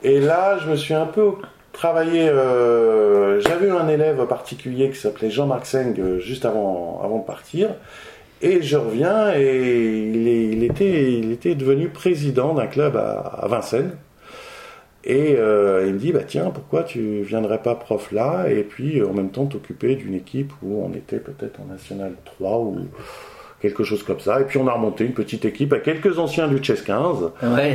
[0.03, 1.33] Et là, je me suis un peu
[1.71, 2.27] travaillé.
[2.29, 7.69] Euh, j'avais un élève particulier qui s'appelait Jean-Marc Seng euh, juste avant, avant de partir.
[8.41, 13.47] Et je reviens et il, il, était, il était devenu président d'un club à, à
[13.47, 13.91] Vincennes.
[15.03, 18.49] Et euh, il me dit, bah tiens, pourquoi tu viendrais pas prof là?
[18.49, 22.57] Et puis en même temps t'occuper d'une équipe où on était peut-être en National 3
[22.59, 22.77] ou
[23.61, 24.41] quelque chose comme ça.
[24.41, 27.31] Et puis on a remonté une petite équipe à quelques anciens du Chess 15.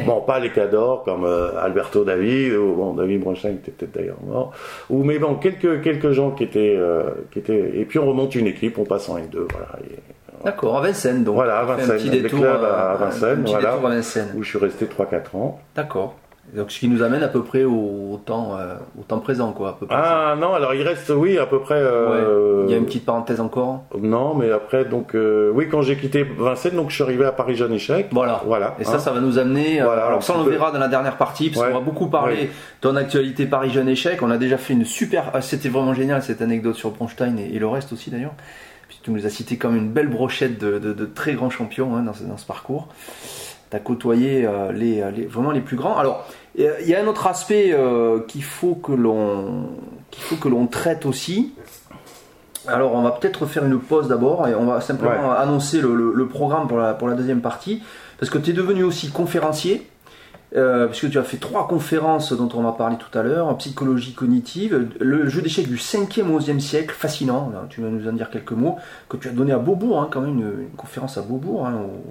[0.06, 4.22] Bon, pas les cadors comme euh, Alberto David, ou bon, David Bronstein était peut-être d'ailleurs
[4.26, 4.52] mort.
[4.90, 7.72] Ou, mais bon, quelques, quelques gens qui étaient, euh, qui étaient.
[7.76, 9.46] Et puis on remonte une équipe, on passe en N2.
[9.50, 9.78] Voilà.
[10.44, 11.34] D'accord, à Vincennes donc.
[11.36, 13.76] Voilà, à Vincennes, un petit détour, à Vincennes, voilà,
[14.36, 15.58] où je suis resté 3-4 ans.
[15.76, 16.14] D'accord.
[16.56, 19.70] Donc ce qui nous amène à peu près au, temps, euh, au temps présent, quoi.
[19.70, 19.94] À peu près.
[19.96, 21.76] Ah non, alors il reste, oui, à peu près.
[21.78, 23.84] euh, Il y a une petite parenthèse encore.
[23.98, 27.30] Non, mais après, donc, euh, oui, quand j'ai quitté Vincennes, donc je suis arrivé à
[27.32, 28.08] Paris Jeune Échec.
[28.10, 28.42] Voilà.
[28.44, 28.74] Voilà.
[28.80, 28.84] Et hein.
[28.84, 29.80] ça, ça va nous amener.
[29.80, 31.68] euh, Voilà, alors ça, on le verra dans la dernière partie, parce Ouais.
[31.72, 32.42] qu'on va beaucoup parler Ouais.
[32.46, 32.48] de
[32.80, 34.20] ton actualité Paris Jeune Échec.
[34.20, 35.30] On a déjà fait une super.
[35.32, 38.34] ah, C'était vraiment génial cette anecdote sur Bronstein et, et le reste aussi d'ailleurs.
[39.02, 42.02] Tu nous as cité comme une belle brochette de, de- de très grands champions hein,
[42.02, 42.88] dans, ce, dans ce parcours.
[43.70, 45.96] Tu as côtoyé euh, les, les- vraiment les plus grands.
[45.98, 49.70] Alors, il y a- il y a un autre aspect euh, qu'il faut que l'on
[50.10, 51.52] qu'il faut que l'on traite aussi.
[52.68, 55.36] Alors, on va peut-être faire une pause d'abord et on va simplement Ouais.
[55.36, 57.82] annoncer le, le- le programme pour la, pour la deuxième partie.
[58.20, 59.84] Parce que tu es devenu aussi conférencier,
[60.54, 63.54] euh, puisque tu as fait trois conférences dont on va parler tout à l'heure, en
[63.54, 68.06] psychologie cognitive, le jeu d'échecs du 5e au 11e siècle, fascinant, là, tu vas nous
[68.08, 68.76] en dire quelques mots,
[69.08, 72.04] que tu as donné à Beaubourg, hein, quand même, une, conférence à Beaubourg, hein, au-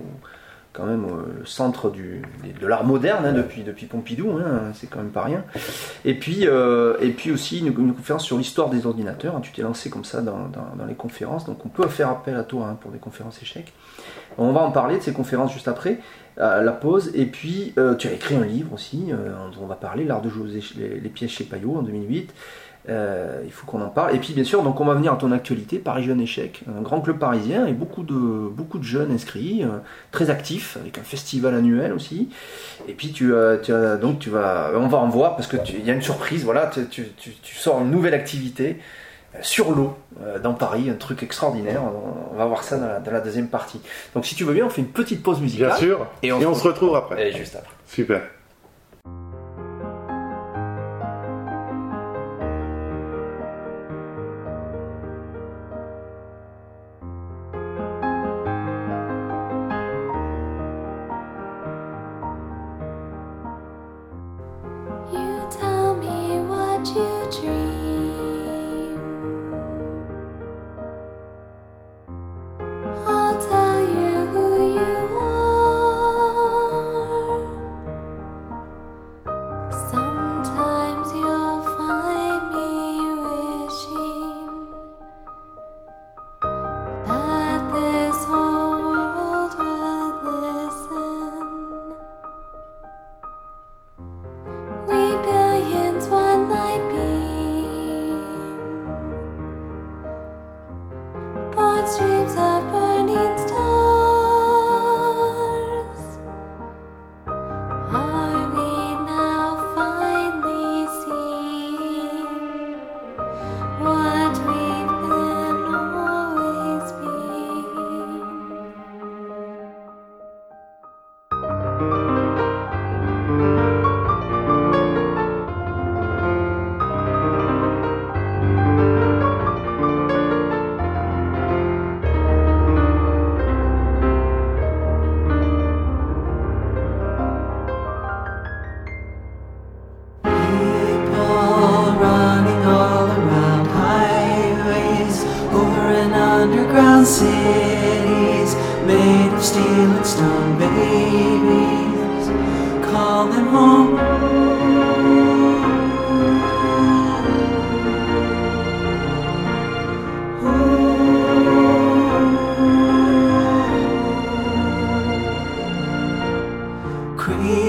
[0.74, 5.00] quand même euh, le centre de l'art moderne hein, depuis, depuis Pompidou, hein, c'est quand
[5.00, 5.44] même pas rien.
[6.06, 9.64] Et puis, euh, et puis aussi une, conférence sur l'histoire des ordinateurs, hein, tu t'es
[9.64, 12.78] lancé comme ça dans, dans- les conférences, donc on peut faire appel à toi hein,
[12.80, 13.74] pour des conférences échecs.
[14.38, 16.00] On va en parler de ces conférences juste après,
[16.38, 17.12] à la pause.
[17.14, 20.22] Et puis, euh, tu as écrit un livre aussi, euh, dont on va parler, L'art
[20.22, 22.34] de jouer les, pièges chez Payot en 2008.
[22.90, 24.16] Euh, il faut qu'on en parle.
[24.16, 26.82] Et puis, bien sûr, donc on va venir à ton actualité, Paris Jeune Échec, un
[26.82, 28.16] grand club parisien et beaucoup de,
[28.50, 29.78] beaucoup de jeunes inscrits, euh,
[30.12, 32.30] très actifs, avec un festival annuel aussi.
[32.88, 33.32] Et puis, tu,
[34.02, 36.44] donc, tu vas, on va en voir parce que tu- il y a une surprise.
[36.44, 38.74] Voilà, tu, tu- sors une nouvelle activité euh,
[39.42, 41.82] sur l'eau euh, dans Paris, un truc extraordinaire.
[41.84, 43.82] On, va voir ça dans la, dans la deuxième partie.
[44.14, 45.70] Donc, si tu veux bien, on fait une petite pause musicale.
[45.70, 46.08] Bien sûr.
[46.24, 47.30] Et Et on on, se se retrouve après.
[47.30, 47.72] Et juste après.
[47.88, 48.22] Super.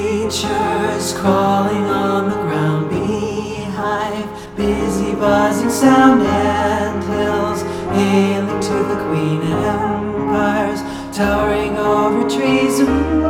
[0.02, 7.62] Creatures crawling on the ground, beehive, busy buzzing sound and hills,
[7.92, 10.80] hailing to the queen empires,
[11.16, 13.21] towering over trees.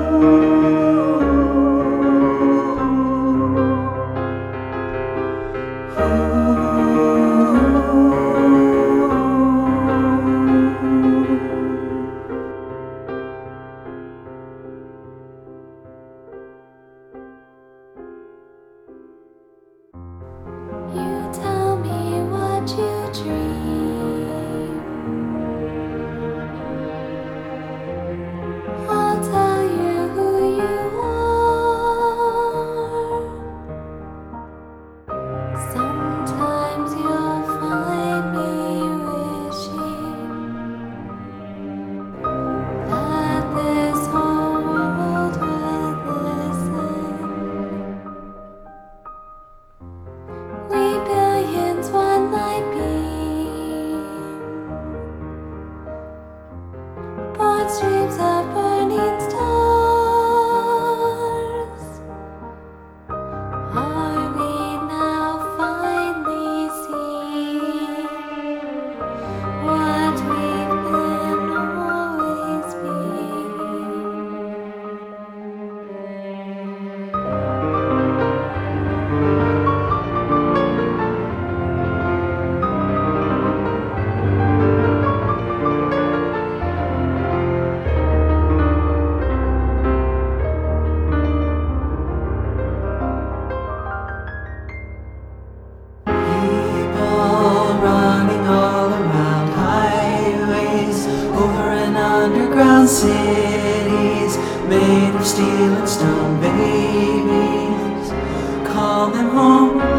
[109.12, 109.91] Them home.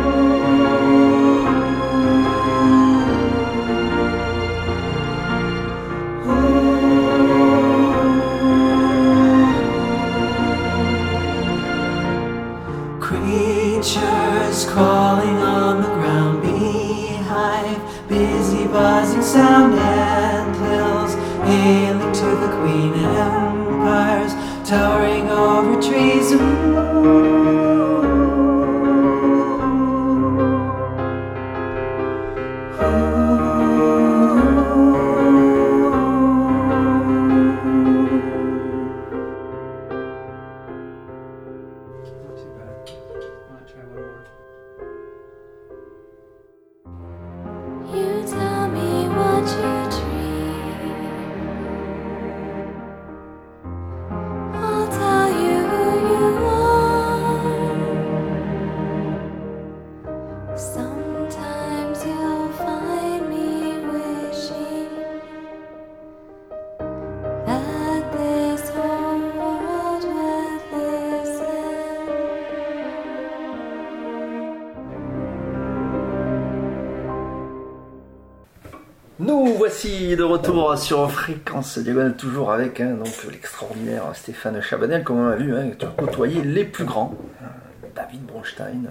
[80.77, 85.71] Sur Fréquence Diagonale, toujours avec hein, donc l'extraordinaire Stéphane Chabanel, comme on a vu, hein,
[85.77, 87.13] tu as côtoyé les plus grands.
[87.43, 87.47] hein,
[87.95, 88.85] David Bronstein,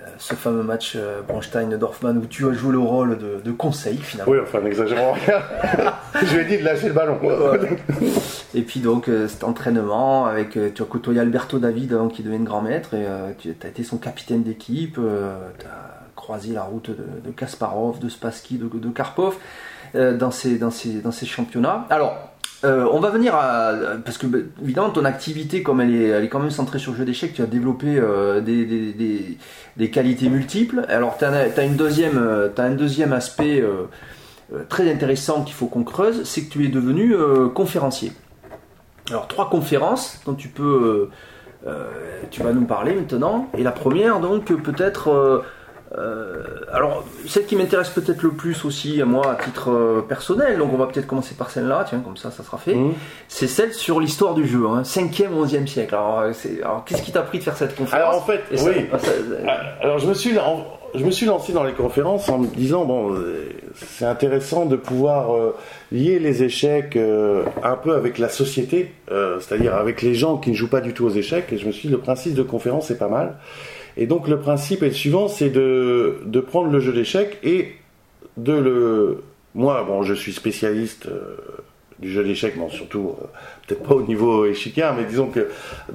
[0.00, 3.98] euh, ce fameux match euh, Bronstein-Dorfman où tu as joué le rôle de, de conseil
[3.98, 4.32] finalement.
[4.32, 5.42] Oui, enfin, n'exagérons rien.
[6.22, 7.18] Je lui ai dit de lâcher le ballon.
[8.54, 12.44] Et puis donc euh, cet entraînement avec tu as côtoyé Alberto David avant qu'il devienne
[12.44, 13.06] grand maître et
[13.38, 18.08] tu as été son capitaine d'équipe, tu as croisé la route de, de Kasparov, de
[18.08, 19.36] Spassky, de, de Karpov
[19.94, 21.86] dans, ces, dans, ces, dans ces championnats.
[21.90, 22.16] Alors
[22.64, 23.74] euh, on va venir à.
[24.02, 26.92] Parce que, bah, évidemment, ton activité, comme elle est, elle est quand même centrée sur
[26.92, 29.36] le jeu d'échecs, tu as développé euh, des, des,
[29.76, 30.86] des- qualités multiples.
[30.88, 33.84] Alors, tu as, euh, t'as un deuxième aspect euh,
[34.54, 38.10] euh, très intéressant qu'il faut qu'on creuse c'est que tu es devenu euh, conférencier.
[39.10, 41.10] Alors, trois conférences dont tu peux.
[41.66, 41.88] euh, euh,
[42.30, 43.48] tu vas nous parler maintenant.
[43.56, 45.10] Et la première, donc, euh, peut-être.
[45.96, 50.72] Euh, alors, celle qui m'intéresse peut-être le plus aussi, moi, à titre euh, personnel, donc
[50.72, 52.74] on va peut-être commencer par celle-là, tiens, comme ça, ça sera fait.
[52.74, 52.94] Mmh.
[53.28, 55.94] C'est celle sur l'histoire du jeu, hein, 5e, 11e siècle.
[55.94, 58.60] Alors, euh, alors, qu'est-ce qui t'a pris de faire cette conférence Alors en fait, Et
[58.60, 58.86] oui.
[58.92, 59.12] ah, ça-
[59.80, 60.32] Alors je me suis,
[60.94, 63.14] je me suis lancé dans les conférences en me disant bon,
[63.74, 65.54] c'est intéressant de pouvoir euh,
[65.92, 66.98] lier les échecs
[67.62, 71.04] un peu avec la société, c'est-à-dire avec les gens qui ne jouent pas du tout
[71.06, 71.52] aux échecs.
[71.52, 73.36] Et je me suis dit le principe de conférence c'est pas mal.
[73.96, 77.74] Et donc le principe est le suivant, c'est de prendre le jeu d'échecs et
[78.36, 79.22] de le.
[79.54, 81.06] Moi, bon, je suis spécialiste.
[81.06, 81.36] euh,
[81.98, 83.26] du jeu d'échecs, bon, surtout euh,
[83.66, 85.48] peut-être pas au niveau échiquier, mais disons que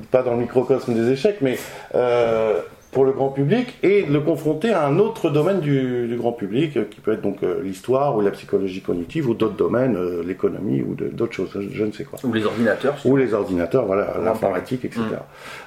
[0.09, 1.57] pas dans le microcosme des échecs, mais
[1.95, 2.59] euh,
[2.91, 6.33] pour le grand public et de le confronter à un autre domaine du, du grand
[6.33, 9.95] public, euh, qui peut être donc euh, l'histoire ou la psychologie cognitive ou d'autres domaines,
[9.95, 12.19] euh, l'économie ou de- d'autres choses, je, je ne sais quoi.
[12.23, 12.97] Ou les ordinateurs.
[13.05, 15.01] Ou les ordinateurs, voilà, l'informatique, etc.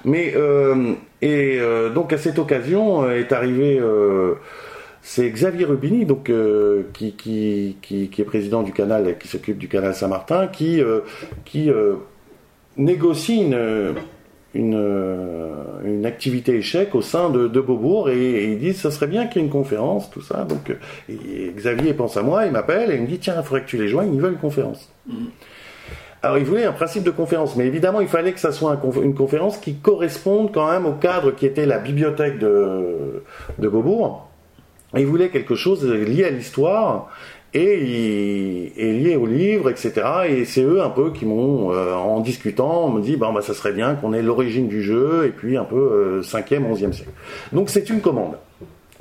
[0.05, 0.35] Mais
[1.23, 1.59] et
[1.95, 3.81] donc à cette occasion est arrivé,
[5.01, 6.31] c'est Xavier Rubini, donc
[6.93, 10.83] qui, qui, qui, qui est président du canal, et qui s'occupe du canal Saint-Martin, qui
[11.47, 11.71] qui
[12.77, 13.95] négocie une
[14.55, 15.53] une, euh,
[15.85, 19.27] une activité échec au sein de, de Beaubourg et, et ils disent ça serait bien
[19.27, 20.45] qu'il y ait une conférence, tout ça.
[20.45, 20.75] Donc euh,
[21.09, 23.69] et Xavier pense à moi, il m'appelle et il me dit tiens, il faudrait que
[23.69, 24.91] tu les joignes, ils veulent une conférence.
[26.23, 29.15] Alors il voulait un principe de conférence, mais évidemment il fallait que ça soit une
[29.15, 33.23] conférence qui corresponde quand même au cadre qui était la bibliothèque de,
[33.59, 34.29] de Beaubourg.
[34.97, 37.11] Il voulait quelque chose lié à l'histoire
[37.55, 39.93] et, il- et lié au livre, etc.
[40.29, 43.55] Et c'est eux un peu qui m'ont, euh, en discutant, me dit bon bah ça
[43.55, 47.11] serait bien qu'on ait l'origine du jeu et puis un peu euh, 5e, 11e siècle.
[47.53, 48.35] Donc c'est une commande.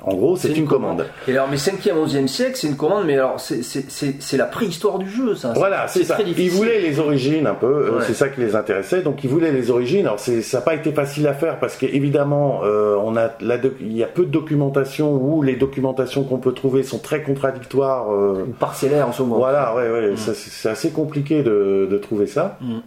[0.06, 1.06] En gros, c'est une, commande.
[1.26, 5.08] Et alors, mais 5e, 11e siècle, c'est une commande, mais alors, c'est- la préhistoire du
[5.08, 5.52] jeu, ça.
[5.56, 6.18] Voilà, c'est ça.
[6.26, 8.04] Ils voulaient les origines un peu, euh, Ouais.
[8.06, 9.02] c'est ça qui les intéressait.
[9.02, 10.06] Donc ils voulaient les origines.
[10.06, 13.76] Alors ça n'a pas été facile à faire parce qu'évidemment, euh, on a la doc-
[13.80, 18.12] il y a peu de documentation ou les documentations qu'on peut trouver sont très contradictoires.
[18.12, 19.36] euh, Une parcellaire en ce moment.
[19.38, 22.58] voilà, ouais, ouais, ça, c'est assez compliqué de, de trouver ça.
[22.60, 22.78] Mm.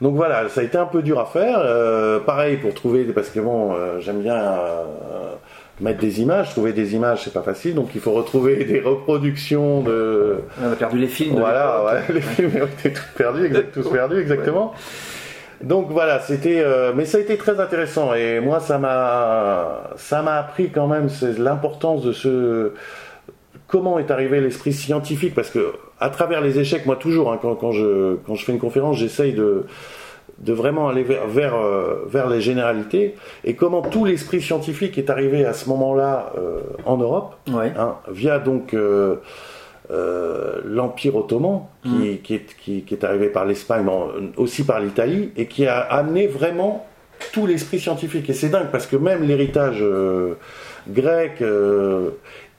[0.00, 1.58] Donc voilà, ça a été un peu dur à faire.
[1.62, 4.34] Euh, pareil pour trouver, parce que bon, j'aime bien
[5.80, 6.50] mettre des images.
[6.50, 7.74] Trouver des images, c'est pas facile.
[7.74, 11.34] Donc il faut retrouver des reproductions de, On a perdu les films.
[11.34, 14.74] de voilà, ouais, les films ont été tous perdus, exact, tous perdus, exactement.
[15.62, 20.22] Donc voilà, c'était, euh, mais ça a été très intéressant et moi ça m'a, ça
[20.22, 22.72] m'a appris quand même l'importance de ce
[23.70, 27.54] comment est arrivé l'esprit scientifique Parce que à travers les échecs, moi toujours, hein, quand,
[27.54, 29.66] quand je, quand je fais une conférence, j'essaye de,
[30.40, 33.14] de vraiment aller vers, vers, euh, vers les généralités
[33.44, 37.72] et comment tout l'esprit scientifique est arrivé à ce moment-là euh, en Europe, Ouais.
[37.78, 39.16] hein, via donc euh,
[39.90, 44.80] euh, l'Empire ottoman qui, qui, est, qui, qui est arrivé par l'Espagne, bon, aussi par
[44.80, 46.86] l'Italie, et qui a amené vraiment
[47.32, 48.30] tout l'esprit scientifique.
[48.30, 49.84] Et c'est dingue parce que même l'héritage
[50.88, 51.42] grec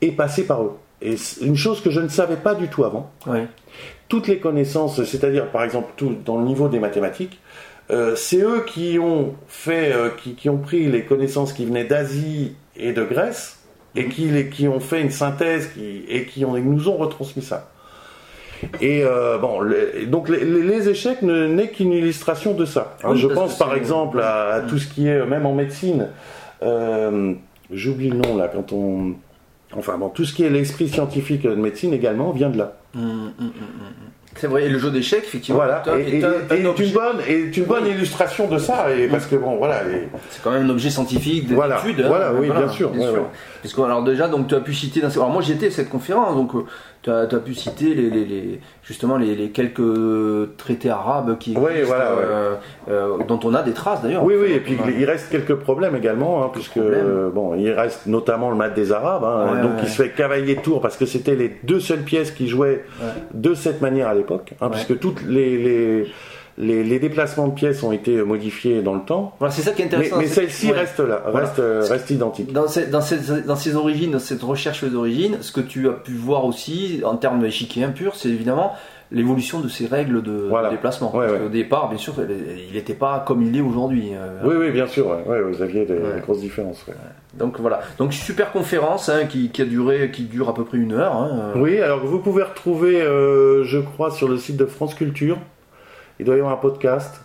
[0.01, 0.73] est passé par eux.
[1.01, 3.47] Et une chose que je ne savais pas du tout avant Ouais.
[4.07, 7.39] toutes les connaissances, c'est-à-dire par exemple tout dans le niveau des mathématiques,
[7.91, 11.83] euh, c'est eux qui ont fait, euh, qui, qui ont pris les connaissances qui venaient
[11.83, 13.59] d'Asie et de Grèce
[13.95, 17.43] et qui, les, qui ont fait une synthèse qui, et qui ont, nous ont retransmis
[17.43, 17.69] ça.
[18.79, 19.59] Et euh, bon,
[20.07, 22.95] donc les, échecs ne n'est qu'une illustration de ça.
[23.03, 24.67] Hein, Oui, je pense par exemple à, à Mm.
[24.67, 26.07] tout ce qui est même en médecine.
[27.71, 29.15] J'oublie le nom là quand on,
[29.75, 32.77] enfin bon, tout ce qui est l'esprit scientifique de médecine également vient de là.
[32.95, 34.10] Hum, hum, hum.
[34.41, 37.17] C'est vrai, et le jeu d'échecs, effectivement, Voilà, est et, et- un- et une bonne,
[37.27, 40.65] est une bonne illustration de ça, et parce que bon, voilà, et- c'est quand même
[40.65, 41.53] un objet scientifique d'étude.
[41.53, 43.21] Voilà, hein, voilà, oui, bien sûr, ouais, ouais.
[43.61, 46.35] Parce que, alors déjà, donc tu as pu citer, alors moi j'étais à cette conférence,
[46.35, 46.65] donc euh,
[47.03, 49.81] tu as, tu as pu citer les, les- les- justement les, les quelques
[50.57, 52.21] traités arabes qui existent, voilà, ouais.
[52.23, 52.55] euh,
[52.89, 54.23] euh, dont on a des traces d'ailleurs.
[54.23, 54.93] oui, oui, et puis Ouais.
[54.99, 58.91] il reste quelques problèmes également, hein, puisque euh, bon, il reste notamment le mat des
[58.91, 62.03] Arabes, hein, Ouais, donc il se fait cavalier tour parce que c'était les deux seules
[62.03, 62.83] pièces qui jouaient
[63.33, 66.05] de cette manière à l'époque, hein, puisque toutes les,
[66.57, 69.85] les, déplacements de pièces ont été modifiés dans le temps, Voilà, c'est ça qui est
[69.85, 70.17] intéressant.
[70.17, 70.73] mais celle-ci ouais.
[70.79, 72.51] reste là, reste, euh, reste identique.
[72.53, 75.93] Dans, ces- dans, ces- dans ses origines, dans cette recherche origines, ce que tu as
[75.93, 78.73] pu voir aussi en termes d'échiquier impur, c'est évidemment
[79.13, 80.69] l'évolution de ces règles de, Voilà.
[80.69, 81.13] de déplacement.
[81.13, 81.39] Ouais, Parce ouais.
[81.45, 84.11] qu'au départ, bien sûr, il n'était pas comme il est aujourd'hui.
[84.13, 86.85] euh, Oui, oui, bien sûr, ouais, vous aviez des, grosses différences.
[87.33, 87.81] Donc voilà.
[87.97, 91.13] Donc super conférence hein, qui, qui a duré, qui dure à peu près une heure.
[91.13, 91.51] hein.
[91.57, 95.37] Oui, alors vous pouvez retrouver, euh, je crois, sur le site de France Culture.
[96.21, 97.19] Il doit y avoir un podcast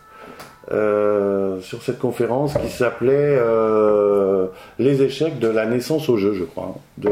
[0.73, 4.47] euh, sur cette conférence qui s'appelait euh,
[4.79, 6.75] Les échecs de la naissance au jeu, je crois.
[7.05, 7.11] hein.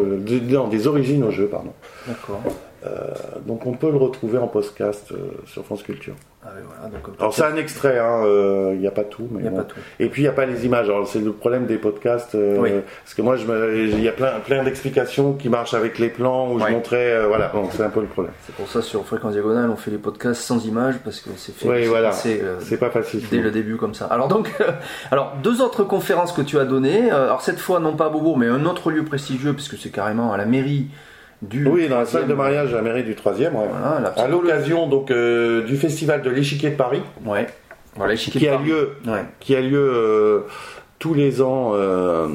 [0.48, 1.72] Non, des origines au jeu, pardon.
[2.08, 2.40] D'accord.
[3.46, 5.16] Donc on peut le retrouver en podcast euh,
[5.46, 6.14] sur France Culture.
[6.46, 9.26] Ah, voilà, donc, Alors c'est un extrait, hein, euh, il n'y a pas tout.
[9.30, 9.56] Mais bon.
[9.56, 9.78] pas tout.
[9.98, 10.90] Et puis il n'y a pas les images.
[10.90, 12.34] Alors c'est le problème des podcasts.
[12.34, 12.70] euh, Oui.
[13.02, 16.58] Parce que moi, il y a plein, plein d'explications qui marchent avec les plans où
[16.58, 16.64] Ouais.
[16.68, 17.12] je montrais.
[17.12, 18.34] euh, voilà, bon, c'est un peu le problème.
[18.44, 21.54] C'est pour ça sur Fréquence Diagonale, on fait les podcasts sans images parce que c'est
[21.56, 21.66] fait.
[21.66, 22.10] Oui, voilà.
[22.26, 23.22] euh, pas facile.
[23.30, 24.04] dès le début comme ça.
[24.06, 24.52] Alors donc,
[25.10, 27.10] alors deux autres conférences que tu as données.
[27.10, 29.90] euh, Alors cette fois non pas à Beaubourg, mais un autre lieu prestigieux puisque c'est
[29.90, 30.88] carrément à la mairie
[31.48, 31.66] du.
[31.66, 34.10] Oui, dans la salle de mariage à la mairie du 3 e Voilà, la À
[34.12, 34.30] psychologie.
[34.32, 37.46] l'occasion donc euh, du festival de l'échiquier de Paris, Ouais.
[37.96, 38.64] Voilà, qui de a Paris.
[38.68, 39.24] lieu, Ouais.
[39.40, 40.40] qui a lieu euh,
[40.98, 41.72] tous les ans.
[41.74, 42.26] euh,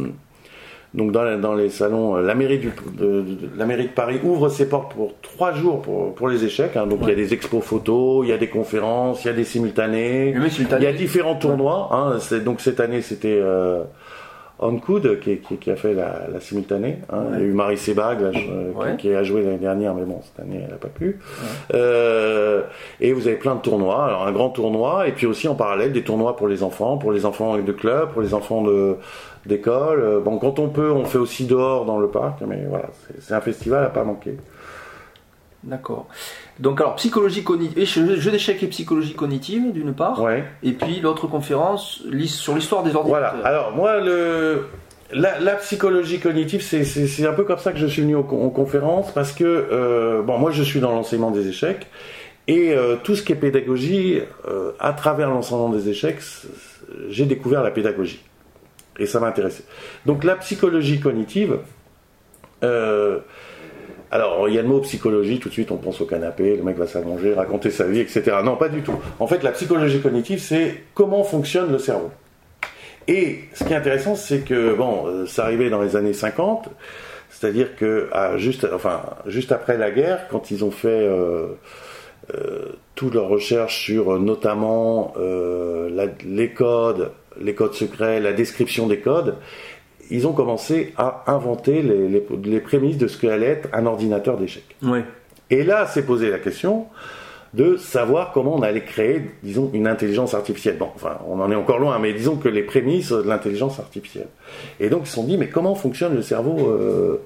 [0.95, 4.19] donc dans, la- dans les salons, la mairie, du, de, de- la mairie de Paris
[4.23, 6.75] ouvre ses portes pour trois jours pour, pour les échecs.
[6.77, 6.87] hein.
[6.87, 9.33] donc il y a des expos photos, il y a des conférences, il y a
[9.33, 10.33] des simultanés.
[10.35, 11.89] Il y a différents tournois.
[11.91, 13.39] Hein, donc cette année, c'était
[14.61, 16.97] Oncoud qui, qui, qui a fait la, la simultanée.
[17.11, 17.23] Hein.
[17.33, 18.91] Il y a eu Marie Sebag là, euh, Ouais.
[18.97, 21.17] qui, qui a joué l'année dernière, mais bon, cette année, elle n'a pas pu.
[21.73, 22.63] Euh,
[22.99, 24.05] et vous avez plein de tournois.
[24.05, 27.11] Alors un grand tournoi, et puis aussi en parallèle des tournois pour les enfants, pour
[27.11, 28.95] les enfants de club, pour les enfants de
[29.45, 30.01] d'école.
[30.03, 33.21] Euh, Bon, quand on peut, on fait aussi dehors dans le parc, mais voilà, c'est-
[33.21, 34.35] c'est un festival à pas manquer.
[35.69, 36.07] D'accord.
[36.59, 40.43] Donc alors psychologie cognitive, jeu d'échecs et psychologie cognitive d'une part, Ouais.
[40.63, 43.33] et puis l'autre conférence sur l'histoire des ordinateurs.
[43.35, 43.45] Voilà.
[43.45, 44.63] Alors moi, le,
[45.13, 48.49] la, la psychologie cognitive, c'est- un peu comme ça que je suis venu aux, aux
[48.49, 51.85] conférences parce que euh, bon, moi, je suis dans l'enseignement des échecs
[52.47, 56.17] et euh, tout ce qui est pédagogie, euh, à travers l'enseignement des échecs,
[57.09, 58.21] j'ai découvert la pédagogie
[58.97, 59.63] et ça m'a intéressé.
[60.07, 61.59] Donc la psychologie cognitive.
[64.11, 66.55] Euh, alors, il y a le mot psychologie, tout de suite on pense au canapé,
[66.55, 68.37] le mec va s'allonger, raconter sa vie, etc.
[68.43, 68.95] Non, pas du tout.
[69.19, 72.11] En fait, la psychologie cognitive, c'est comment fonctionne le cerveau.
[73.07, 76.69] Et ce qui est intéressant, c'est que bon, euh, ça arrivait dans les années 50,
[77.29, 81.47] c'est-à-dire que juste, enfin, juste après la guerre, quand ils ont fait euh,
[82.35, 85.89] euh, toutes leurs recherches sur euh, notamment euh,
[86.25, 89.35] les codes, les codes secrets, la description des codes,
[90.09, 94.37] ils ont commencé à inventer les, les, les prémices de ce qu'allait être un ordinateur
[94.37, 94.75] d'échecs.
[94.83, 95.03] Ouais.
[95.49, 96.85] Et là, s'est posé la question
[97.53, 100.77] de savoir comment on allait créer, disons, une intelligence artificielle.
[100.77, 104.27] Bon, enfin, on en est encore loin, mais disons que les prémices de l'intelligence artificielle.
[104.79, 107.21] Et donc, ils se sont dit, mais comment fonctionne le cerveau, euh,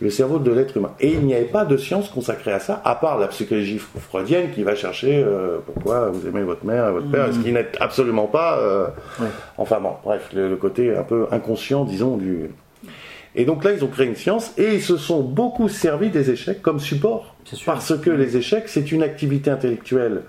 [0.00, 2.80] le cerveau de l'être humain Et il n'y avait pas de science consacrée à ça,
[2.84, 6.92] à part la psychologie freudienne qui va chercher euh, pourquoi vous aimez votre mère et
[6.92, 8.58] votre père, ce qui n'est absolument pas.
[8.58, 8.86] euh,
[9.20, 9.26] Ouais.
[9.56, 12.50] Enfin bon, bref, le, le côté un peu inconscient, disons, du.
[13.34, 16.30] Et donc là, ils ont créé une science et ils se sont beaucoup servis des
[16.30, 17.34] échecs comme support.
[17.66, 20.22] Parce que les échecs, c'est une activité intellectuelle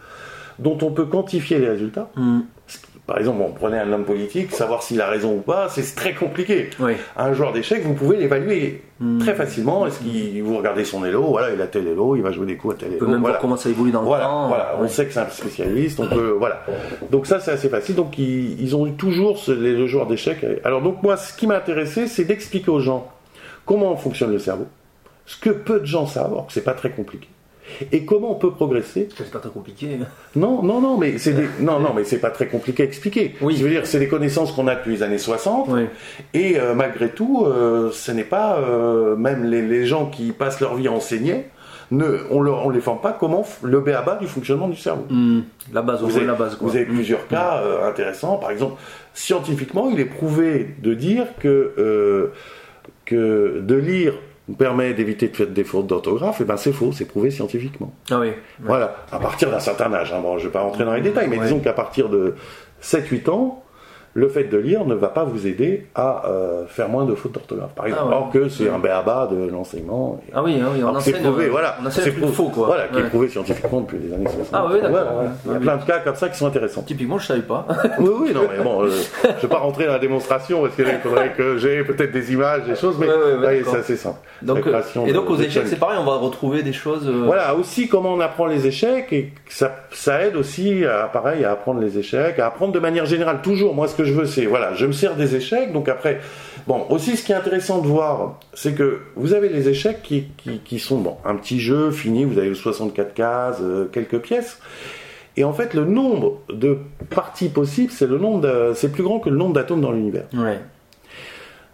[0.59, 2.09] dont on peut quantifier les résultats.
[2.15, 2.39] Mm.
[3.10, 6.14] Par exemple, on prenait un homme politique, savoir s'il a raison ou pas, c'est très
[6.14, 6.70] compliqué.
[6.80, 6.93] Oui.
[7.18, 9.18] Un joueur d'échecs, vous pouvez l'évaluer Mm.
[9.20, 9.88] très facilement.
[9.88, 12.55] Est-ce qu'il vous regardez son élo, voilà, il a tel élo, il va jouer des
[12.57, 12.99] coups à tel On élo.
[12.99, 13.34] peut même voilà.
[13.36, 14.47] voir comment ça évolue dans le Voilà, temps.
[14.49, 14.76] voilà.
[14.80, 16.64] on sait que c'est un spécialiste, on peut, voilà.
[17.10, 17.95] Donc ça, c'est assez facile.
[17.95, 20.45] Donc ils, ils ont eu toujours ce- les, le joueur d'échecs.
[20.64, 23.10] Alors donc moi, ce qui m'a intéressé, c'est d'expliquer aux gens
[23.66, 24.68] comment fonctionne le cerveau,
[25.26, 27.28] ce que peu de gens savent, alors que c'est pas très compliqué,
[27.91, 29.09] et comment on peut progresser.
[29.17, 29.97] C'est pas très compliqué.
[30.36, 31.47] Non, non, non, mais c'est des...
[31.59, 33.36] non, non, mais c'est pas très compliqué à expliquer.
[33.41, 33.55] Oui.
[33.57, 35.67] Je veux dire, c'est des connaissances qu'on a depuis les années 60.
[35.70, 35.82] Oui.
[36.34, 40.59] Et euh, malgré tout, euh, ce n'est pas euh, même les, les gens qui passent
[40.61, 41.45] leur vie à enseigner,
[41.91, 45.05] ne, on ne on les forme pas comment le béaba du fonctionnement du cerveau.
[45.09, 45.39] Mm.
[45.74, 46.55] La base, Vous avez, la base.
[46.55, 46.67] Quoi.
[46.67, 46.93] vous avez Mm.
[46.93, 48.38] plusieurs cas euh, intéressants.
[48.38, 48.80] Par exemple,
[49.13, 52.32] scientifiquement, il est prouvé de dire que,
[53.05, 54.13] que de lire
[54.54, 56.41] permet d'éviter de faire des fautes d'orthographe.
[56.41, 57.93] Et ben c'est faux, c'est prouvé scientifiquement.
[58.12, 58.32] Ah oui.
[58.60, 60.14] Voilà, à partir d'un certain âge.
[60.14, 60.20] hein.
[60.22, 61.43] Bon, je ne vais pas rentrer dans les détails, mais Ouais.
[61.43, 62.36] disons qu'à partir de
[62.82, 63.64] 7-8 ans,
[64.14, 67.34] le fait de lire ne va pas vous aider à euh, faire moins de fautes
[67.34, 68.05] d'orthographe, par exemple.
[68.07, 68.22] Ah ouais.
[68.24, 70.20] Or que c'est un béaba de l'enseignement.
[70.34, 71.78] Ah oui, ah oui, on Alors c'est prouvé, euh, voilà.
[71.91, 72.68] C'est un truc prou- faux, quoi.
[72.68, 73.01] Voilà, qui Ouais.
[73.01, 74.47] est prouvé scientifiquement depuis les années 60.
[74.53, 74.89] Ah oui, d'accord.
[74.89, 75.30] Voilà, voilà.
[75.45, 76.82] Il y a plein de cas comme ça qui sont intéressants.
[76.82, 77.68] Typiquement, je savais pas.
[77.99, 78.89] oui, oui, non, mais bon, euh,
[79.24, 82.34] je ne vais pas rentrer dans la démonstration parce qu'il faudrait que j'ai peut-être des
[82.34, 84.20] images, des choses, mais Ouais, c'est assez simple.
[84.41, 84.60] Donc,
[85.05, 87.07] et donc de- aux échecs, c'est pareil, on va retrouver des choses.
[87.07, 91.51] euh, Voilà, aussi comment on apprend les échecs et ça aide aussi à, pareil, à
[91.51, 93.39] apprendre les échecs, à apprendre de manière générale.
[93.43, 96.22] Toujours, moi, ce que je veux, c'est, voilà, je me sers des échecs, donc après,
[96.68, 100.28] bon, aussi, ce qui est intéressant de voir, c'est que vous avez les échecs qui,
[100.38, 104.60] qui, qui sont, bon, un petit jeu fini, vous avez 64 cases, euh, quelques pièces.
[105.36, 106.78] Et en fait, le nombre de
[107.10, 110.26] parties possibles, c'est le nombre c'est plus grand que le nombre d'atomes dans l'univers.
[110.34, 110.60] Ouais.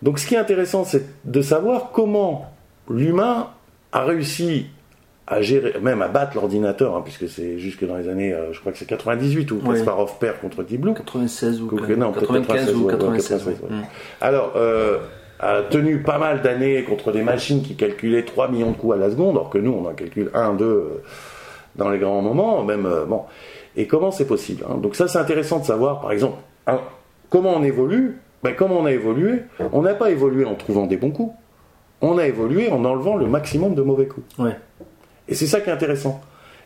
[0.02, 2.54] Donc ce qui est intéressant, c'est de savoir comment
[2.90, 3.50] l'humain
[3.92, 4.68] a réussi
[5.28, 8.60] à gérer, même à battre l'ordinateur, hein, puisque c'est jusque dans les années, euh, je
[8.60, 9.58] crois que c'est 98 où.
[9.58, 10.94] Kasparov perd contre Deep Blue.
[10.94, 13.30] 96 ou Donc, non, peut-être 95 ou ouais, ouais, 96.
[13.30, 13.78] 96, ouais.
[13.78, 13.84] ouais.
[14.22, 15.00] Alors, euh,
[15.40, 18.98] a tenu pas mal d'années contre des machines qui calculaient 3 millions de coups à
[18.98, 21.04] la seconde, alors que nous, on en calcule 1, 2 euh,
[21.76, 23.24] dans les grands moments, même, euh, bon.
[23.76, 24.78] Et comment c'est possible hein?
[24.82, 26.80] Donc ça, c'est intéressant de savoir, par exemple, hein,
[27.30, 28.18] comment on évolue?
[28.44, 29.42] Ben, Comment on a évolué?
[29.74, 31.34] On n'a pas évolué en trouvant des bons coups.
[32.02, 34.28] On a évolué en enlevant le maximum de mauvais coups.
[34.38, 34.56] Ouais.
[35.28, 36.22] Et c'est ça qui est intéressant.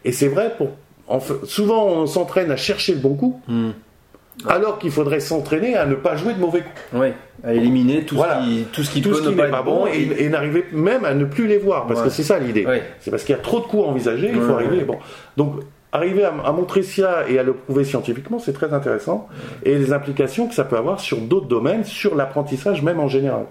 [0.05, 0.69] Et c'est vrai, pour,
[1.07, 3.69] en fait, souvent on s'entraîne à chercher le bon coup, Mm.
[4.47, 6.99] alors qu'il faudrait s'entraîner à ne pas jouer de mauvais coups.
[7.01, 7.13] Ouais.
[7.43, 8.41] À éliminer tout Voilà.
[8.41, 10.09] ce qui, tout ce qui Tout peut ce ne qui pas n'est pas bon et,
[10.23, 12.07] et n'arriver même à ne plus les voir, parce Ouais.
[12.07, 12.65] que c'est ça l'idée.
[12.65, 12.83] Ouais.
[12.99, 14.83] C'est parce qu'il y a trop de coups envisagés, il faut arriver.
[14.83, 14.97] Bon.
[15.37, 15.55] Donc,
[15.91, 19.27] arriver à, à montrer ça et à le prouver scientifiquement, c'est très intéressant.
[19.63, 23.45] Et les implications que ça peut avoir sur d'autres domaines, sur l'apprentissage même en général.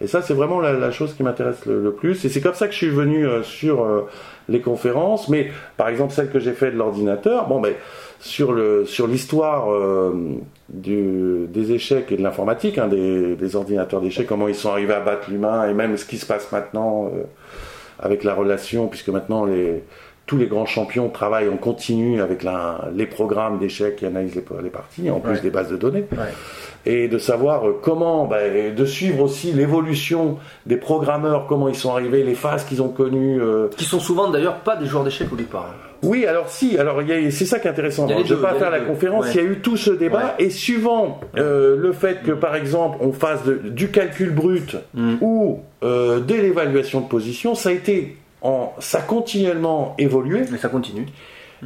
[0.00, 2.24] Et ça, c'est vraiment la, la chose qui m'intéresse le, le plus.
[2.24, 4.06] Et c'est comme ça que je suis venu euh, sur euh,
[4.48, 5.28] les conférences.
[5.28, 7.72] Mais par exemple, celle que j'ai fait de l'ordinateur, bon, ben,
[8.20, 10.12] sur le sur l'histoire euh,
[10.68, 14.94] du- des échecs et de l'informatique, hein, des, des ordinateurs d'échecs, comment ils sont arrivés
[14.94, 17.10] à battre l'humain, et même ce qui se passe maintenant
[18.00, 19.82] avec la relation, puisque maintenant les
[20.28, 24.44] tous les grands champions travaillent en continu avec la- les programmes d'échecs qui analysent les,
[24.62, 25.40] les parties, en plus Ouais.
[25.40, 26.18] des bases de données Ouais.
[26.86, 28.36] et de savoir euh, comment, bah,
[28.76, 33.40] de suivre aussi l'évolution des programmeurs, comment ils sont arrivés, les phases qu'ils ont connues.
[33.40, 33.68] euh.
[33.76, 35.74] Qui sont souvent d'ailleurs pas des joueurs d'échecs au départ.
[36.04, 37.00] Oui, alors si, alors
[37.30, 38.06] c'est ça qui est intéressant.
[38.06, 38.86] Les je ne vais pas faire la deux.
[38.86, 39.30] conférence, Ouais.
[39.34, 42.98] il y a eu tout ce débat, et suivant euh, le fait que par exemple
[43.00, 45.14] on fasse de- du calcul brut Mm.
[45.22, 50.58] ou euh, de l'évaluation de position, ça a été en, ça a continuellement évolué, Mais
[50.58, 51.06] ça continue.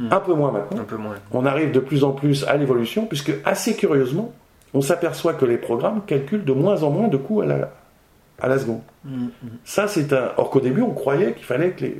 [0.09, 0.81] un peu moins maintenant.
[0.81, 1.15] Un peu moins.
[1.31, 4.33] on arrive de plus en plus à l'évolution, puisque assez curieusement,
[4.73, 7.69] on s'aperçoit que les programmes calculent de moins en moins de coups à la,
[8.41, 8.81] à la seconde.
[9.05, 9.27] Mm.
[9.63, 10.31] Ça, c'est un.
[10.37, 11.95] Or qu'au début, on croyait qu'il fallait que les.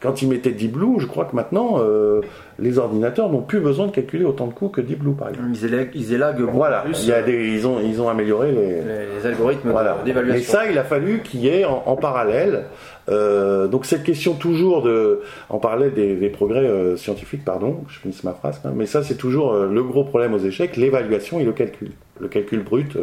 [0.00, 2.22] Quand ils mettaient Deep Blue, je crois que maintenant, euh,
[2.58, 5.50] les ordinateurs n'ont plus besoin de calculer autant de coups que Deep Blue, par exemple.
[5.54, 8.08] Ils élaguent, ils élaguent beaucoup Voilà, plus il y a des, ils, ont, ils ont
[8.08, 8.82] amélioré les.
[8.82, 9.98] les, les algorithmes Voilà.
[10.04, 10.40] d'évaluation.
[10.40, 12.64] Mais ça, il a fallu qu'il y ait en, en parallèle.
[13.08, 17.98] Euh, donc cette question toujours de, en parallèle des, des progrès euh, scientifiques, pardon, je
[17.98, 21.40] finisse ma phrase, même, mais ça c'est toujours euh, le gros problème aux échecs, l'évaluation
[21.40, 21.90] et le calcul,
[22.20, 22.96] le calcul brut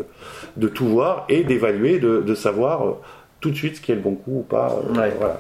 [0.58, 2.96] de tout voir et d'évaluer, de, de savoir
[3.42, 4.80] tout de suite ce qui est le bon coup ou pas.
[4.96, 5.14] Ouais.
[5.18, 5.40] Voilà,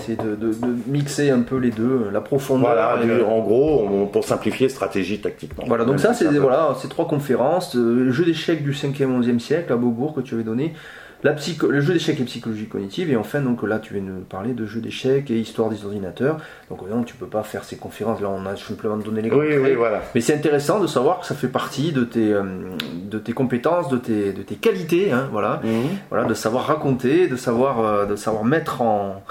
[0.00, 2.66] C'est de, de- de mixer un peu les deux, la profondeur.
[2.72, 5.64] voilà du- en gros, on- pour simplifier stratégie tactiquement.
[5.66, 9.72] Voilà, donc ça, c'est voilà, ces trois conférences, le jeu d'échecs du 5e 11e siècle
[9.72, 10.72] à Beaubourg que tu avais donné.
[11.24, 14.08] La psycho- le jeu d'échecs et psychologie cognitive, et enfin, donc là, tu viens de
[14.08, 16.36] nous parler de jeu d'échecs et histoire des ordinateurs.
[16.70, 19.56] Donc, non, tu peux pas faire ces conférences, là, on a simplement donné les Oui,
[19.56, 20.02] oui, voilà.
[20.14, 22.42] Mais c'est intéressant de savoir que ça fait partie de tes, euh,
[23.10, 25.60] de tes compétences, de tes, de tes qualités, hein, voilà.
[25.64, 25.88] Mhm.
[26.10, 29.24] voilà, de savoir raconter, de savoir, euh, de savoir mettre en,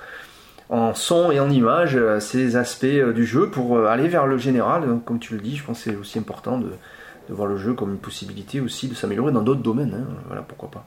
[0.70, 4.26] en son et en image euh, ces aspects euh, du jeu pour euh, aller vers
[4.26, 4.88] le général.
[4.88, 6.70] Donc, comme tu le dis, je pense que c'est aussi important de,
[7.30, 9.94] de voir le jeu comme une possibilité aussi de s'améliorer dans d'autres domaines.
[9.96, 10.14] hein.
[10.28, 10.86] Voilà, pourquoi pas.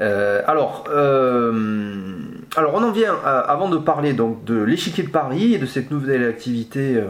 [0.00, 1.52] Euh, alors, euh,
[2.56, 5.90] alors, on en vient, avant de parler donc de l'échiquier de Paris et de cette
[5.90, 7.04] nouvelle activité euh,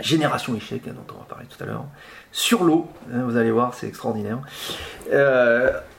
[0.00, 1.84] Génération Échec, hein, dont on va parler tout à l'heure,
[2.32, 4.38] sur l'eau, hein, vous allez voir, c'est extraordinaire.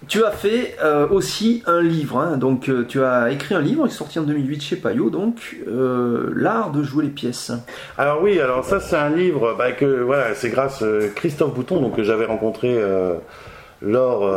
[0.07, 0.77] Tu as fait
[1.09, 4.61] aussi un livre, hein, donc tu as écrit un livre qui est sorti en 2008
[4.61, 5.57] chez Payot, donc
[6.35, 7.51] l'art de jouer les pièces.
[7.97, 11.81] Alors oui, alors ça c'est un livre bah, que voilà, c'est grâce à Christophe Bouton
[11.81, 12.79] donc que j'avais rencontré
[13.81, 14.29] lors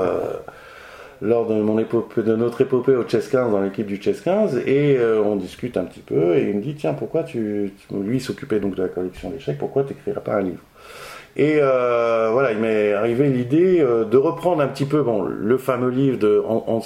[1.23, 4.97] lors de mon épopée, notre épopée au Chess 15 dans l'équipe du Chess 15 et
[4.99, 8.59] euh, on discute un petit peu et il me dit tiens pourquoi tu, lui s'occupait
[8.59, 10.63] donc de la collection d'échecs pourquoi tu n'écrirais pas un livre?
[11.37, 15.91] Et euh, voilà il m'est arrivé l'idée euh, de reprendre un petit peu le fameux
[15.91, 16.83] livre de Hans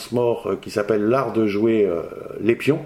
[0.60, 1.88] qui s'appelle l'art de jouer
[2.40, 2.80] les pions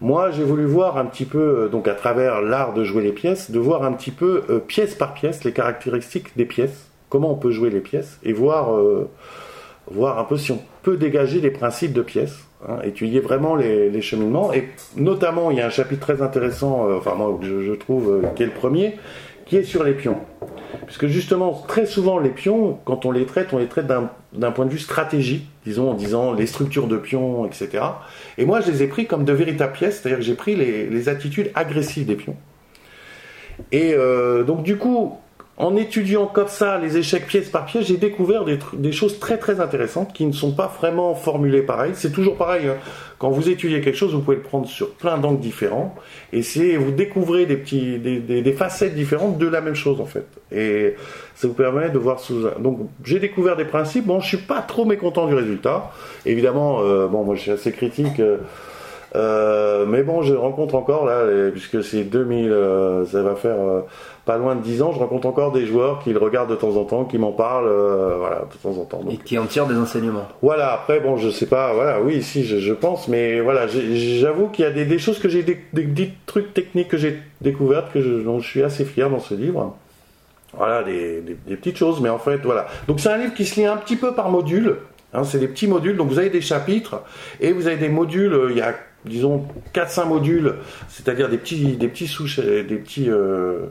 [0.00, 3.50] moi, j'ai voulu voir un petit peu, donc à travers l'art de jouer les pièces,
[3.50, 7.50] de voir un petit peu pièce par pièce les caractéristiques des pièces, comment on peut
[7.50, 8.78] jouer les pièces, et voir,
[9.90, 13.90] voir un peu si on peut dégager des principes de pièces, hein, étudier vraiment les,
[13.90, 14.52] les cheminements.
[14.52, 18.28] Et notamment, il y a un chapitre très intéressant, euh, enfin moi, je, trouve, euh,
[18.34, 18.96] qui est le premier,
[19.46, 20.18] qui est sur les pions.
[20.86, 24.66] Puisque justement, très souvent, les pions, quand on les traite, on les traite d'un point
[24.66, 27.82] de vue stratégie, disons, en disant les structures de pions, etc.
[28.36, 30.86] Et moi, je les ai pris comme de véritables pièces, c'est-à-dire que j'ai pris les,
[30.86, 32.36] les attitudes agressives des pions.
[33.72, 35.18] Et euh, donc, du coup,
[35.58, 39.60] en étudiant comme ça les échecs pièce par pièce, j'ai découvert des, choses très très
[39.60, 41.92] intéressantes qui ne sont pas vraiment formulées pareil.
[41.94, 42.68] C'est toujours pareil.
[42.68, 42.76] hein.
[43.18, 45.96] Quand vous étudiez quelque chose, vous pouvez le prendre sur plein d'angles différents,
[46.32, 50.26] et c'est vous découvrez des petits, des, facettes différentes de la même chose en fait.
[50.52, 50.94] Et
[51.34, 52.46] ça vous permet de voir sous.
[52.46, 54.06] un- Donc j'ai découvert des principes.
[54.06, 55.90] Bon, je suis pas trop mécontent du résultat.
[56.24, 58.20] Évidemment, euh, bon, moi je suis assez critique.
[58.20, 58.36] euh,
[59.16, 63.56] euh, mais bon, je rencontre encore là, puisque c'est 2000, euh, ça va faire
[64.28, 66.76] pas loin de 10 ans, je rencontre encore des joueurs qui le regardent de temps
[66.76, 69.02] en temps, qui m'en parlent, euh, voilà, de temps en temps.
[69.02, 70.28] Donc, Et qui en tire des enseignements.
[70.42, 74.48] voilà, après, bon, je sais pas, voilà, oui, si, je, je pense, mais voilà, j'avoue
[74.48, 77.22] qu'il y a des, des choses que j'ai, des, des, des trucs techniques que j'ai
[77.40, 79.74] découvertes, que je, dont je suis assez fier dans ce livre.
[80.54, 82.66] Voilà, des, petites choses, mais en fait, voilà.
[82.86, 84.76] Donc c'est un livre qui se lit un petit peu par module,
[85.14, 87.02] hein, c'est des petits modules, donc vous avez des chapitres,
[87.40, 88.74] et vous avez des modules, euh, il y a,
[89.06, 90.56] disons, 4-5 modules,
[90.90, 93.68] c'est-à-dire des petits, des petits sous, des petits, euh,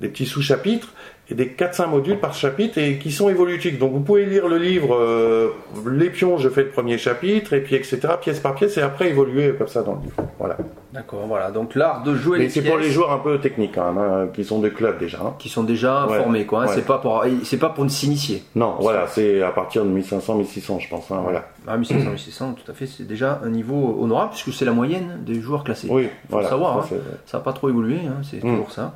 [0.00, 0.88] des petits sous-chapitres,
[1.30, 3.78] et des 4-5 modules par chapitre et qui sont évolutifs.
[3.78, 5.48] Donc vous pouvez lire le livre euh,
[5.90, 9.10] Les pions, je fais le premier chapitre, et puis etc., pièce par pièce, et après
[9.10, 10.14] évoluer comme ça dans le livre.
[10.38, 10.56] Voilà.
[10.94, 11.50] D'accord, voilà.
[11.50, 14.42] Donc l'art de jouer les c'est pour les joueurs un peu techniques même, hein, qui
[14.42, 15.18] sont des clubs déjà.
[15.20, 15.34] hein.
[15.38, 16.62] qui sont déjà Ouais, formés, quoi.
[16.62, 16.66] hein.
[16.68, 16.72] ouais.
[16.74, 18.42] C'est pas pour, c'est pas pour s'initier.
[18.54, 21.10] Non, voilà, c'est à partir de 1500-1600, je pense.
[21.10, 21.44] hein, voilà.
[21.66, 25.18] Ah, 1600, 1600, tout à fait, c'est déjà un niveau honorable puisque c'est la moyenne
[25.26, 25.88] des joueurs classés.
[25.90, 26.48] Oui, Faut voilà.
[26.48, 26.98] savoir, ça, hein.
[27.34, 28.48] n'a pas trop évolué, hein, c'est Mm.
[28.48, 28.94] toujours ça.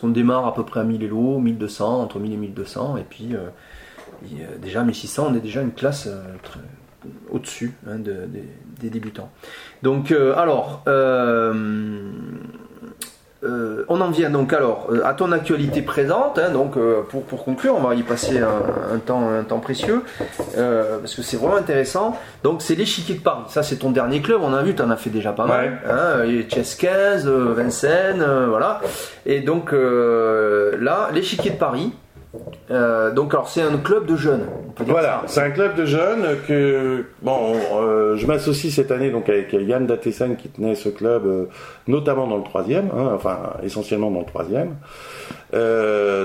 [0.00, 3.02] Parce qu'on démarre à peu près à 1000 élos, 1200, entre 1000 et 1200, et
[3.02, 3.50] puis euh,
[4.34, 6.22] y a déjà 1600, on est déjà une classe euh,
[7.30, 8.24] au-dessus hein, de-
[8.80, 9.30] des- débutants.
[9.82, 10.82] Donc, euh, alors,
[13.42, 16.38] euh, on en vient donc alors euh, à ton actualité présente.
[16.38, 19.60] hein, donc, euh, pour, pour conclure, on va y passer un, un temps, un temps
[19.60, 20.02] précieux
[20.54, 22.16] parce que c'est vraiment intéressant.
[22.42, 23.44] Donc, c'est l'échiquier de Paris.
[23.48, 24.40] Ça, c'est ton dernier club.
[24.42, 25.80] On a vu, tu en as fait déjà pas mal.
[25.86, 25.90] Ouais.
[25.90, 28.80] Hein, et Chess 15, euh, Vincennes, voilà.
[29.24, 31.92] Et donc là, l'échiquier de Paris.
[32.70, 34.46] Euh, donc, alors, c'est un club de jeunes.
[34.68, 38.92] On peut dire Voilà, c'est un club de jeunes que bon, euh, je m'associe cette
[38.92, 41.46] année donc avec Yann Datesan qui tenait ce club, euh,
[41.88, 44.76] notamment dans le troisième, hein, enfin essentiellement dans le troisième.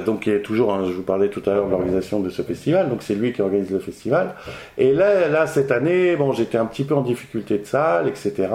[0.05, 2.43] Donc qui est toujours, hein, je vous parlais tout à l'heure de l'organisation de ce
[2.43, 4.35] festival, donc c'est lui qui organise le festival.
[4.77, 8.49] Et là, là cette année, bon, j'étais un petit peu en difficulté de salle, etc.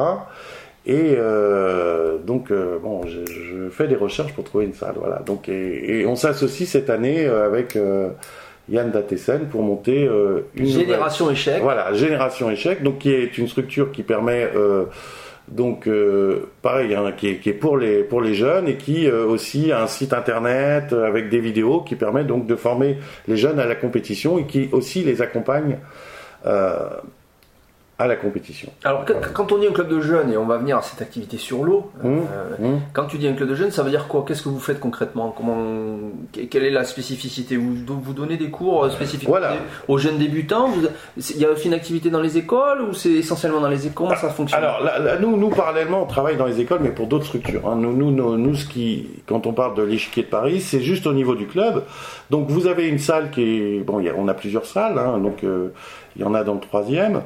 [0.86, 5.20] Et euh, donc euh, bon, je, je fais des recherches pour trouver une salle, voilà.
[5.26, 8.08] Donc et, et on s'associe cette année euh, avec euh,
[8.70, 11.60] Yann Datessen pour monter euh, une nouvelle- Génération échec.
[11.62, 14.84] voilà, Génération Échec, donc qui est une structure qui permet euh,
[15.48, 19.06] donc euh, pareil, hein, qui, est, qui est pour les pour les jeunes et qui
[19.06, 22.96] euh, aussi a un site internet avec des vidéos qui permet donc de former
[23.28, 25.76] les jeunes à la compétition et qui aussi les accompagne
[26.46, 26.78] euh,
[28.00, 28.70] à la compétition.
[28.82, 31.02] Alors, que- quand on dit un club de jeunes, et on va venir à cette
[31.02, 32.16] activité sur l'eau, Mmh, euh,
[32.76, 32.80] mmh.
[32.94, 34.24] quand tu dis un club de jeunes, ça veut dire quoi?
[34.26, 35.34] Qu'est-ce que vous faites concrètement?
[35.36, 35.98] Comment,
[36.32, 37.56] que- Quelle est la spécificité?
[37.56, 39.52] Vous, vous donnez des cours euh, spécifiques Voilà.
[39.86, 40.68] aux jeunes débutants?
[40.68, 40.88] Vous-
[41.18, 44.08] Il y a aussi une activité dans les écoles ou c'est essentiellement dans les écoles?
[44.08, 44.58] Comment ça fonctionne?
[44.64, 47.68] Alors là, là, nous, nous parallèlement, on travaille dans les écoles, mais pour d'autres structures.
[47.68, 47.76] hein.
[47.76, 51.06] Nous, nous, nous, nous, ce qui, quand on parle de l'échiquier de Paris, c'est juste
[51.06, 51.84] au niveau du club.
[52.30, 54.98] Donc vous avez une salle qui est, bon, il y a- on a plusieurs salles,
[54.98, 55.68] hein, donc euh,
[56.16, 57.22] il y en a dans le troisième,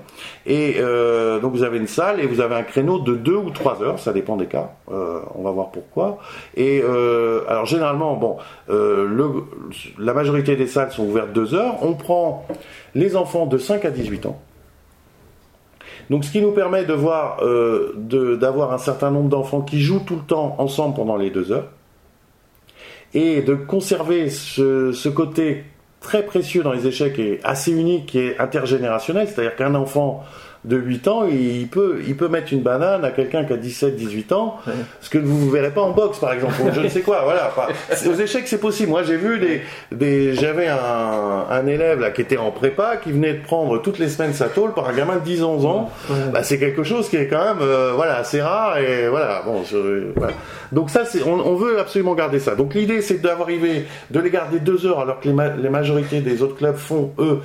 [0.47, 3.51] et euh, donc vous avez une salle et vous avez un créneau de deux ou
[3.51, 4.72] trois heures, ça dépend des cas.
[4.91, 6.18] Euh, on va voir pourquoi.
[6.57, 8.37] Et euh, alors généralement, bon,
[8.68, 11.76] la majorité des salles sont ouvertes deux heures.
[11.82, 12.47] On prend
[12.95, 14.41] les enfants de 5 à 18 ans.
[16.11, 17.41] Donc, ce qui nous permet de voir,
[17.97, 21.68] d'avoir un certain nombre d'enfants qui jouent tout le temps ensemble pendant les deux heures,
[23.14, 25.64] et de conserver ce côté
[26.05, 30.22] très précieux dans les échecs et assez unique est intergénérationnel, c'est-à-dire qu'un enfant
[30.65, 33.97] de 8 ans, il peut, il peut mettre une banane à quelqu'un qui a 17,
[33.97, 34.73] 18 ans, Ouais.
[35.01, 37.21] ce que vous ne verrez pas en boxe, par exemple, ou je ne sais quoi,
[37.25, 37.51] voilà.
[37.57, 37.73] Enfin,
[38.11, 38.91] aux échecs, c'est possible.
[38.91, 39.62] Moi, j'ai vu des,
[39.93, 43.99] des j'avais un, un élève là qui était en prépa, qui venait de prendre toutes
[43.99, 45.91] les semaines sa tôle par un gamin de 10, 11 ans.
[46.33, 49.62] Bah, c'est quelque chose qui est quand même, euh, voilà, assez rare et voilà, bon,
[49.65, 50.33] je- voilà.
[50.73, 52.55] Donc ça, c'est, on, on veut absolument garder ça.
[52.55, 56.21] Donc l'idée, c'est d'arriver, de les garder deux heures, alors que les, ma- les majorités
[56.21, 57.41] des autres clubs font eux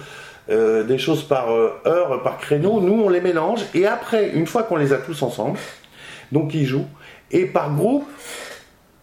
[0.50, 2.82] euh, des choses par euh, heure, par créneau.
[2.82, 5.60] Nous, on les mélange et après, une fois qu'on les a tous ensemble,
[6.32, 6.88] donc ils jouent
[7.32, 8.06] et par groupe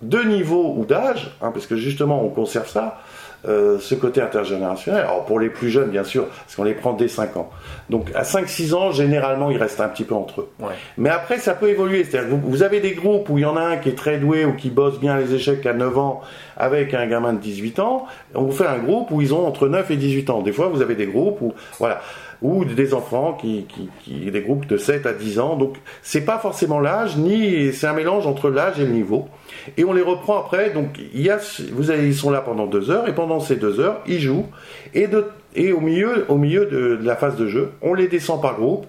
[0.03, 3.01] de niveau ou d'âge, hein, parce que justement, on conserve ça.
[3.47, 5.03] Euh, ce côté intergénérationnel.
[5.05, 7.51] Alors pour les plus jeunes, bien sûr, parce qu'on les prend dès 5 ans.
[7.91, 10.49] Donc à 5-6 ans, généralement, ils restent un petit peu entre eux.
[10.61, 10.75] Ouais.
[10.99, 12.05] Mais après, ça peut évoluer.
[12.05, 13.99] C'est-à-dire que vous, vous avez des groupes où il y en a un qui est
[13.99, 16.23] très doué ou qui bosse bien les échecs à 9 ans
[16.57, 18.07] avec un gamin de 18 ans.
[18.35, 20.43] On vous fait un groupe où ils ont entre 9 et 18 ans.
[20.43, 22.01] Des fois, vous avez des groupes où, voilà,
[22.47, 23.67] ou des enfants qui,
[24.05, 25.57] qui, des groupes de 7 à 10 ans.
[25.57, 29.29] Donc, c'est pas forcément l'âge, ni c'est un mélange entre l'âge et le niveau.
[29.77, 30.71] Et on les reprend après.
[30.71, 31.39] Donc, il y a,
[31.73, 34.47] vous ils sont là pendant deux heures et pendant ces deux heures, ils jouent.
[34.95, 38.87] Et au milieu, de, la phase de jeu, on les descend par groupe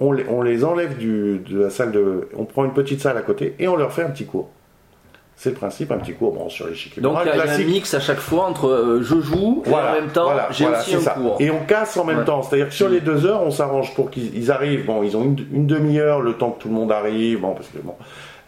[0.00, 2.28] on les, enlève de la salle de.
[2.36, 4.48] On prend une petite salle à côté et on leur fait un petit cours.
[5.40, 7.00] C'est le principe, un petit cours bon, sur l'échiquier.
[7.00, 9.90] Donc il y, a- un mix à chaque fois entre euh, je joue et Voilà,
[9.92, 11.12] en même temps voilà, j'ai voilà, aussi un ça.
[11.12, 11.36] cours.
[11.38, 12.24] Et on casse en même Ouais.
[12.24, 12.42] temps.
[12.42, 14.84] C'est-à-dire que sur les deux heures, on s'arrange pour qu'ils ils arrivent.
[14.84, 17.42] Bon, ils ont une, une demi-heure, le temps que tout le monde arrive.
[17.42, 17.94] Bon, parce que bon,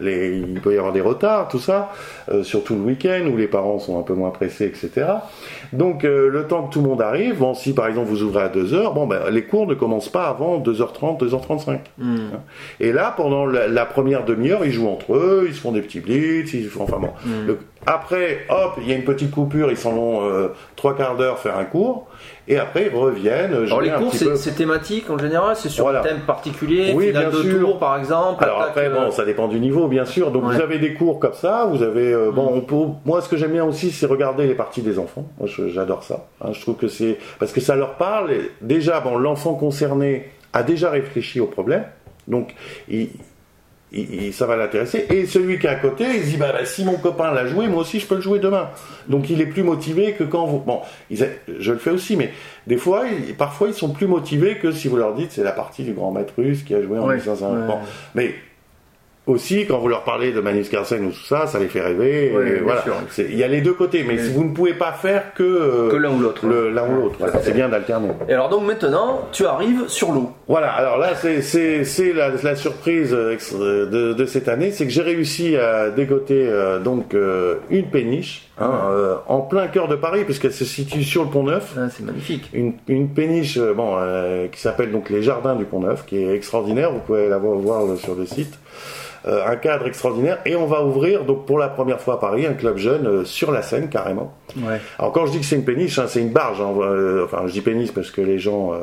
[0.01, 1.93] les, il peut y avoir des retards, tout ça.
[2.31, 5.07] euh, surtout le week-end où les parents sont un peu moins pressés, etc.
[5.73, 7.39] Donc, euh, le temps que tout le monde arrive.
[7.39, 10.09] Bon, si par exemple vous ouvrez à deux heures, bon, ben, les cours ne commencent
[10.09, 11.79] pas avant 2h30, 2h35.
[11.99, 12.17] Hmm.
[12.81, 15.83] Et là, pendant la, la première demi-heure, ils jouent entre eux, ils se font des
[15.83, 17.11] petits blitz, ils font enfin bon.
[17.25, 17.47] Mm.
[17.47, 21.17] Le- après, hop, il y a une petite coupure, ils s'en vont euh, trois quarts
[21.17, 22.09] d'heure faire un cours,
[22.51, 23.55] et après ils reviennent.
[23.55, 26.01] Alors les cours c'est thématique en général, c'est sur Voilà.
[26.01, 27.61] un thème particulier, Oui, bien de sûr.
[27.61, 28.45] tour par exemple.
[28.45, 30.31] Alors après, euh, bon, ça dépend du niveau, bien sûr.
[30.31, 30.57] Donc Ouais.
[30.57, 32.55] vous avez des cours comme ça, vous avez, euh, bon, Mm.
[32.59, 35.27] on peut, moi ce que j'aime bien aussi, c'est regarder les parties des enfants.
[35.39, 36.27] Moi, j'adore ça.
[36.45, 36.51] hein.
[36.53, 38.33] je trouve que c'est parce que ça leur parle.
[38.33, 41.85] et déjà, bon, l'enfant concerné a déjà réfléchi au problème,
[42.27, 42.55] donc
[42.89, 43.09] il,
[43.93, 45.07] il- il- ça va l'intéresser.
[45.11, 47.47] Et celui qui est à côté, il se dit, bah, bah, si mon copain l'a
[47.47, 48.69] joué, moi aussi je peux le jouer demain.
[49.09, 50.59] Donc il est plus motivé que quand vous.
[50.61, 50.81] Bon,
[51.11, 51.27] ils a-
[51.59, 52.31] je le fais aussi, mais
[52.67, 55.53] des fois, ils- parfois ils sont plus motivés que si vous leur dites c'est la
[55.53, 57.53] partie du grand maître russe qui a joué en Ouais, 1500.
[57.53, 57.67] ouais.
[57.67, 57.79] Bon,
[58.15, 58.35] mais
[59.31, 62.33] aussi, quand vous leur parlez de Magnus Carlsen ou tout ça, ça les fait rêver.
[62.37, 62.85] Ouais, et voilà.
[63.19, 65.91] Il y a les deux côtés, mais si vous ne pouvez pas faire que, euh,
[65.91, 66.47] que l'un ou l'autre.
[66.47, 67.17] le- l'un ou l'autre.
[67.19, 68.09] Voilà, c'est bien d'alterner.
[68.29, 70.31] Et alors donc maintenant, tu arrives sur l'eau.
[70.49, 74.91] Voilà, alors là, c'est- la, la surprise euh, euh, de, de cette année, c'est que
[74.93, 79.97] j'ai réussi à dégoter euh, donc euh, une péniche hein, euh, en plein cœur de
[79.97, 81.75] Paris, puisqu'elle se situe sur le Pont Neuf.
[81.79, 82.51] Ah, c'est magnifique.
[82.53, 83.97] Une, une péniche bon,
[84.53, 87.83] qui s'appelle donc les Jardins du Pont Neuf, qui est extraordinaire, vous pouvez la voir,
[87.99, 88.59] sur le site.
[89.29, 92.47] Euh, un cadre extraordinaire, et on va ouvrir donc pour la première fois à Paris
[92.47, 94.33] un club jeune euh, sur la Seine carrément.
[94.57, 94.81] Ouais.
[94.99, 96.59] Alors quand je dis que c'est une péniche, hein, c'est une barge.
[96.63, 98.79] hein, euh, enfin, je dis péniche parce que les gens, euh,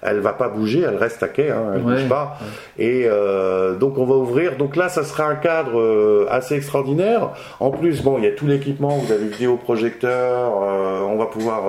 [0.00, 2.38] elle va pas bouger, elle reste à quai, hein, elle Ouais, bouge pas.
[2.78, 4.56] Et euh, donc on va ouvrir.
[4.58, 7.30] Donc là, ça sera un cadre assez extraordinaire.
[7.58, 8.96] En plus, bon, il y a tout l'équipement.
[8.98, 10.52] Vous avez vidéoprojecteur.
[10.52, 11.62] on va pouvoir.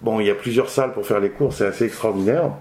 [0.00, 1.52] bon, il y a plusieurs salles pour faire les cours.
[1.52, 2.52] C'est assez extraordinaire.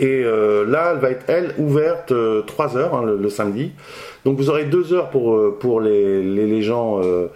[0.00, 2.12] Et euh, là, elle va être elle ouverte
[2.46, 3.72] 3 heures hein, le, le samedi.
[4.24, 7.00] Donc vous aurez 2 heures pour euh, pour les les, les gens.
[7.02, 7.28] euh,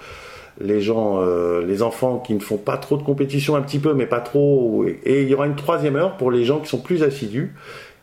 [0.61, 3.93] les gens, euh, les enfants qui ne font pas trop de compétition, un petit peu,
[3.93, 4.85] mais pas trop.
[4.87, 7.53] Et, et il y aura une troisième heure pour les gens qui sont plus assidus,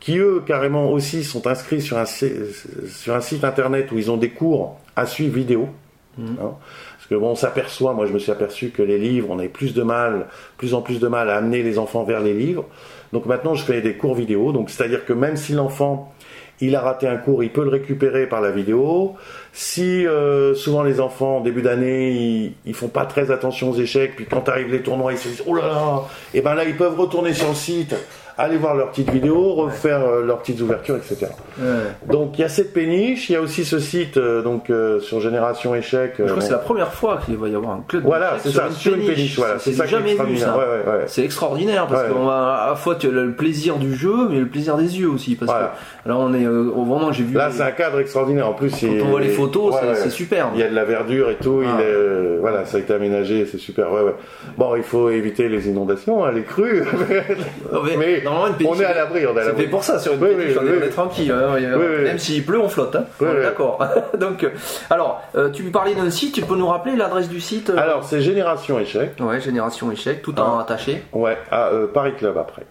[0.02, 4.18] qui eux, carrément aussi, sont inscrits sur un, sur un site internet où ils ont
[4.18, 5.70] des cours à suivre vidéo.
[6.18, 6.36] Mhm.
[6.42, 6.52] Hein.
[6.98, 9.48] Parce que bon, on s'aperçoit, moi je me suis aperçu que les livres, on avait
[9.48, 12.66] plus de mal, plus en plus de mal à amener les enfants vers les livres.
[13.14, 14.52] Donc maintenant, je fais des cours vidéo.
[14.52, 16.14] Donc c'est-à-dire que même si l'enfant
[16.62, 19.16] il a raté un cours, il peut le récupérer par la vidéo.
[19.54, 23.76] Si euh, souvent les enfants en début d'année, ils, ils font pas très attention aux
[23.76, 26.02] échecs, puis quand arrivent les tournois, ils se disent oh là là,
[26.34, 27.94] et ben là ils peuvent retourner sur le site,
[28.38, 31.28] aller voir leurs petites vidéos, refaire euh, leurs petites ouvertures, etc.
[31.60, 31.66] Ouais.
[32.08, 35.02] Donc il y a cette péniche, il y a aussi ce site euh, donc euh,
[35.02, 36.14] sur Génération Échec.
[36.18, 36.46] Je euh, crois que bon.
[36.48, 38.04] c'est la première fois qu'il va y avoir un club.
[38.06, 40.58] Voilà, c'est ça, sur une péniche, voilà, c'est ça jamais vu ça.
[40.58, 41.04] Ouais, ouais, ouais.
[41.08, 42.34] C'est extraordinaire parce qu'on a
[42.64, 45.36] à la fois tu as le plaisir du jeu, mais le plaisir des yeux aussi.
[45.36, 45.74] Parce Voilà.
[46.04, 47.36] que là, on est euh, au moment j'ai vu.
[47.36, 48.48] Là, les- c'est un cadre extraordinaire.
[48.48, 50.10] En plus, quand il- on voit les photos, Ouais, c'est ouais.
[50.10, 50.52] superbe.
[50.56, 51.62] Il y a de la verdure et tout.
[51.66, 51.70] Ah.
[51.76, 53.92] Il est, euh, voilà, ça a été aménagé, c'est super.
[53.92, 54.16] Ouais, ouais.
[54.58, 56.84] Bon, il faut éviter les inondations, hein, les crues.
[57.72, 59.22] Non, mais mais normalement, une on est à l'abri,
[59.58, 60.78] C'est pour ça sur une Oui, péniche, oui, on est, oui.
[60.82, 61.32] on est tranquille.
[61.32, 61.56] hein.
[62.04, 62.96] Même s'il pleut, on flotte.
[62.96, 63.06] Hein.
[63.42, 63.80] D'accord.
[64.20, 64.50] Donc, euh,
[64.90, 67.78] alors, euh, tu me parlais d'un site, tu peux nous rappeler l'adresse du site euh
[67.78, 69.12] Alors, c'est Génération Échec.
[69.20, 70.62] Ouais, Génération Échec, tout en Ah.
[70.62, 71.04] attaché.
[71.14, 72.64] Ouais, à euh, Paris Club après.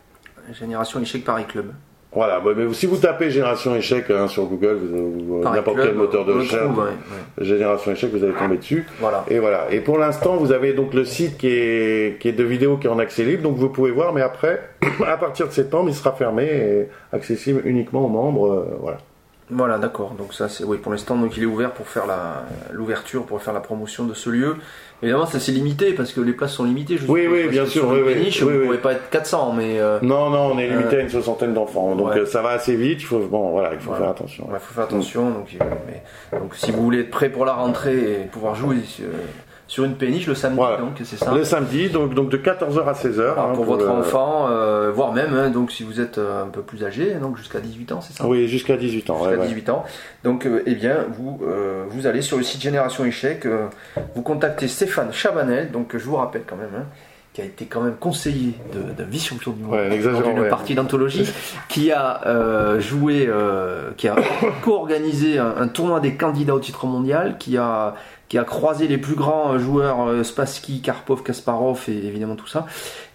[0.52, 1.66] Génération Échec Paris Club.
[2.12, 6.24] Voilà, mais si vous tapez Génération Échec hein, sur Google, vous- vous- n'importe quel moteur
[6.24, 7.44] de recherche, trouve, ouais, ouais.
[7.44, 8.84] Génération Échec, vous allez tomber dessus.
[8.98, 9.24] Voilà.
[9.28, 9.66] Et voilà.
[9.70, 12.88] Et pour l'instant, vous avez donc le site qui est, qui est de vidéos qui
[12.88, 14.60] est en accès libre, donc vous pouvez voir, mais après,
[15.06, 18.50] à partir de septembre, il sera fermé et accessible uniquement aux membres.
[18.52, 18.98] euh, voilà.
[19.50, 20.12] Voilà, d'accord.
[20.16, 23.42] Donc ça, c'est oui, pour l'instant, donc il est ouvert pour faire la l'ouverture, pour
[23.42, 24.56] faire la promotion de ce lieu.
[25.02, 26.98] Évidemment, ça c'est limité parce que les places sont limitées.
[26.98, 28.64] Je Oui, oui, bien sûr, oui, oui, péniche, oui, vous oui.
[28.66, 31.54] pourrez pas être 400, mais euh, Non, non, on est limité Euh, à une soixantaine
[31.54, 32.18] d'enfants, donc ouais.
[32.20, 33.00] euh, ça va assez vite.
[33.00, 34.04] Il faut, bon, voilà, il faut Voilà.
[34.04, 34.46] faire attention.
[34.52, 35.30] il faut faire attention.
[35.30, 38.76] Donc, euh, mais- donc, si vous voulez être prêt pour la rentrée et pouvoir jouer
[39.00, 39.06] euh,
[39.70, 40.78] sur une péniche le samedi, Voilà.
[40.78, 41.32] donc c'est ça.
[41.32, 43.20] Le samedi, donc, donc de 14h à 16h.
[43.20, 46.42] Alors, hein, pour votre le- enfant, euh, voire même, hein, donc si vous êtes euh,
[46.42, 48.26] un peu plus âgé, donc jusqu'à 18 ans, c'est ça?
[48.26, 49.18] Oui, jusqu'à 18 ans.
[49.18, 49.46] jusqu'à ouais, ouais.
[49.46, 49.84] 18 ans.
[50.24, 53.46] Donc, euh, eh bien, vous, euh, vous allez sur le site Génération Échec,
[54.16, 56.84] vous contactez Stéphane Chabanel, donc je vous rappelle quand même, hein,
[57.32, 60.40] qui a été quand même conseiller de- d'un vice-champion du monde Ouais, n'exagérons, dans une
[60.42, 60.48] ouais.
[60.48, 61.30] partie d'anthologie,
[61.68, 64.16] qui a euh, joué, euh, qui a
[64.64, 67.94] co-organisé un, un tournoi des candidats au titre mondial, qui a
[68.30, 72.64] qui a croisé les plus grands joueurs euh, Spassky, Karpov, Kasparov et évidemment tout ça.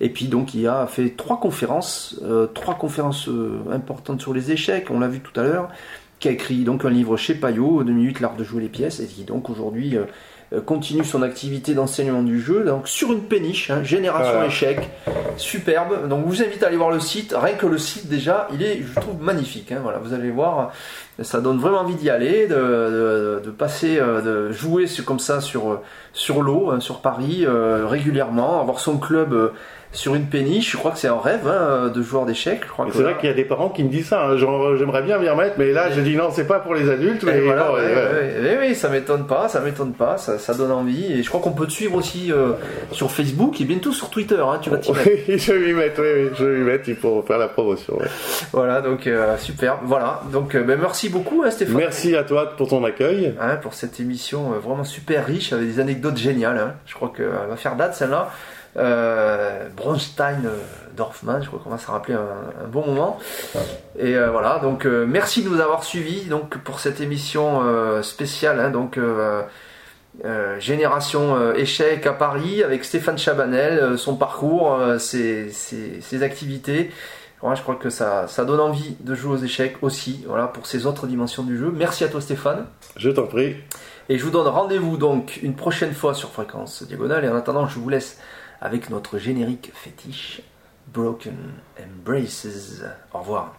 [0.02, 4.52] Et puis donc il a fait trois conférences, euh, trois conférences euh, importantes sur les
[4.52, 5.70] échecs, on l'a vu tout à l'heure,
[6.20, 9.06] qui a écrit donc un livre chez Payot, 2008, l'art de jouer les pièces, et
[9.06, 10.06] qui donc aujourd'hui euh, euh,
[10.66, 14.48] continue son activité d'enseignement du jeu, donc sur une péniche, hein, génération Voilà.
[14.48, 14.90] échec,
[15.38, 16.08] superbe.
[16.08, 18.62] Donc je vous invite à aller voir le site, rien que le site déjà, il
[18.64, 19.72] est, je trouve, magnifique.
[19.72, 20.72] hein, voilà, vous allez voir,
[21.22, 25.42] ça donne vraiment envie d'y aller, de, de- de passer, euh, de jouer comme ça
[25.42, 25.82] sur, euh,
[26.14, 29.50] sur l'eau, hein, sur Paris, euh, régulièrement, avoir son club euh,
[29.96, 30.72] sur une péniche.
[30.72, 32.62] Je crois que c'est un rêve hein, de joueur d'échecs.
[32.94, 34.26] C'est vrai qu'il y a des parents qui me disent ça.
[34.26, 36.90] hein, genre, J'aimerais bien m'y remettre, mais là, je dis non, c'est pas pour les
[36.90, 37.24] adultes.
[37.24, 37.94] Mais voilà, bon, ouais, ouais, ouais.
[37.94, 41.12] ouais, ouais, oui, ça m'étonne pas, ça m'étonne pas, ça, ça donne envie.
[41.14, 42.52] Et je crois qu'on peut te suivre aussi euh,
[42.92, 44.40] sur Facebook et bientôt sur Twitter.
[44.40, 45.10] Hein, tu vas t'y mettre.
[45.28, 47.48] Oui, je vais m'y mettre, oui, oui, je vais m'y mettre, il faut faire la
[47.48, 47.98] promotion.
[48.52, 49.78] Voilà, donc euh, super.
[49.84, 51.78] Voilà, donc euh, ben, merci beaucoup, Stéphane.
[51.78, 53.34] Merci à toi pour ton accueil.
[53.62, 56.76] pour cette émission euh, vraiment super riche avec des anecdotes géniales.
[56.86, 58.30] Je crois qu'elle va faire date celle-là.
[58.78, 60.42] Euh, Bronstein
[60.98, 63.20] Dorfman, je crois qu'on va se rappeler un, un bon moment.
[63.98, 67.62] Et euh, voilà, donc euh, merci de nous avoir suivis donc pour cette émission
[68.04, 68.60] spéciale.
[68.60, 69.00] hein, donc
[70.60, 76.92] Génération échec à Paris avec Stéphane Chabanel, son parcours, ses, ses- ses activités.
[77.42, 80.66] Voilà, je crois que ça, ça donne envie de jouer aux échecs aussi, voilà, pour
[80.66, 81.72] ces autres dimensions du jeu.
[81.76, 82.66] Merci à toi Stéphane.
[82.96, 83.58] Je t'en prie.
[84.08, 87.26] Et je vous donne rendez-vous donc une prochaine fois sur Fréquence Diagonale.
[87.26, 88.18] Et en attendant, je vous laisse
[88.62, 90.42] avec notre générique fétiche
[90.88, 91.36] Broken
[91.80, 92.84] Embraces.
[93.14, 93.56] Au revoir.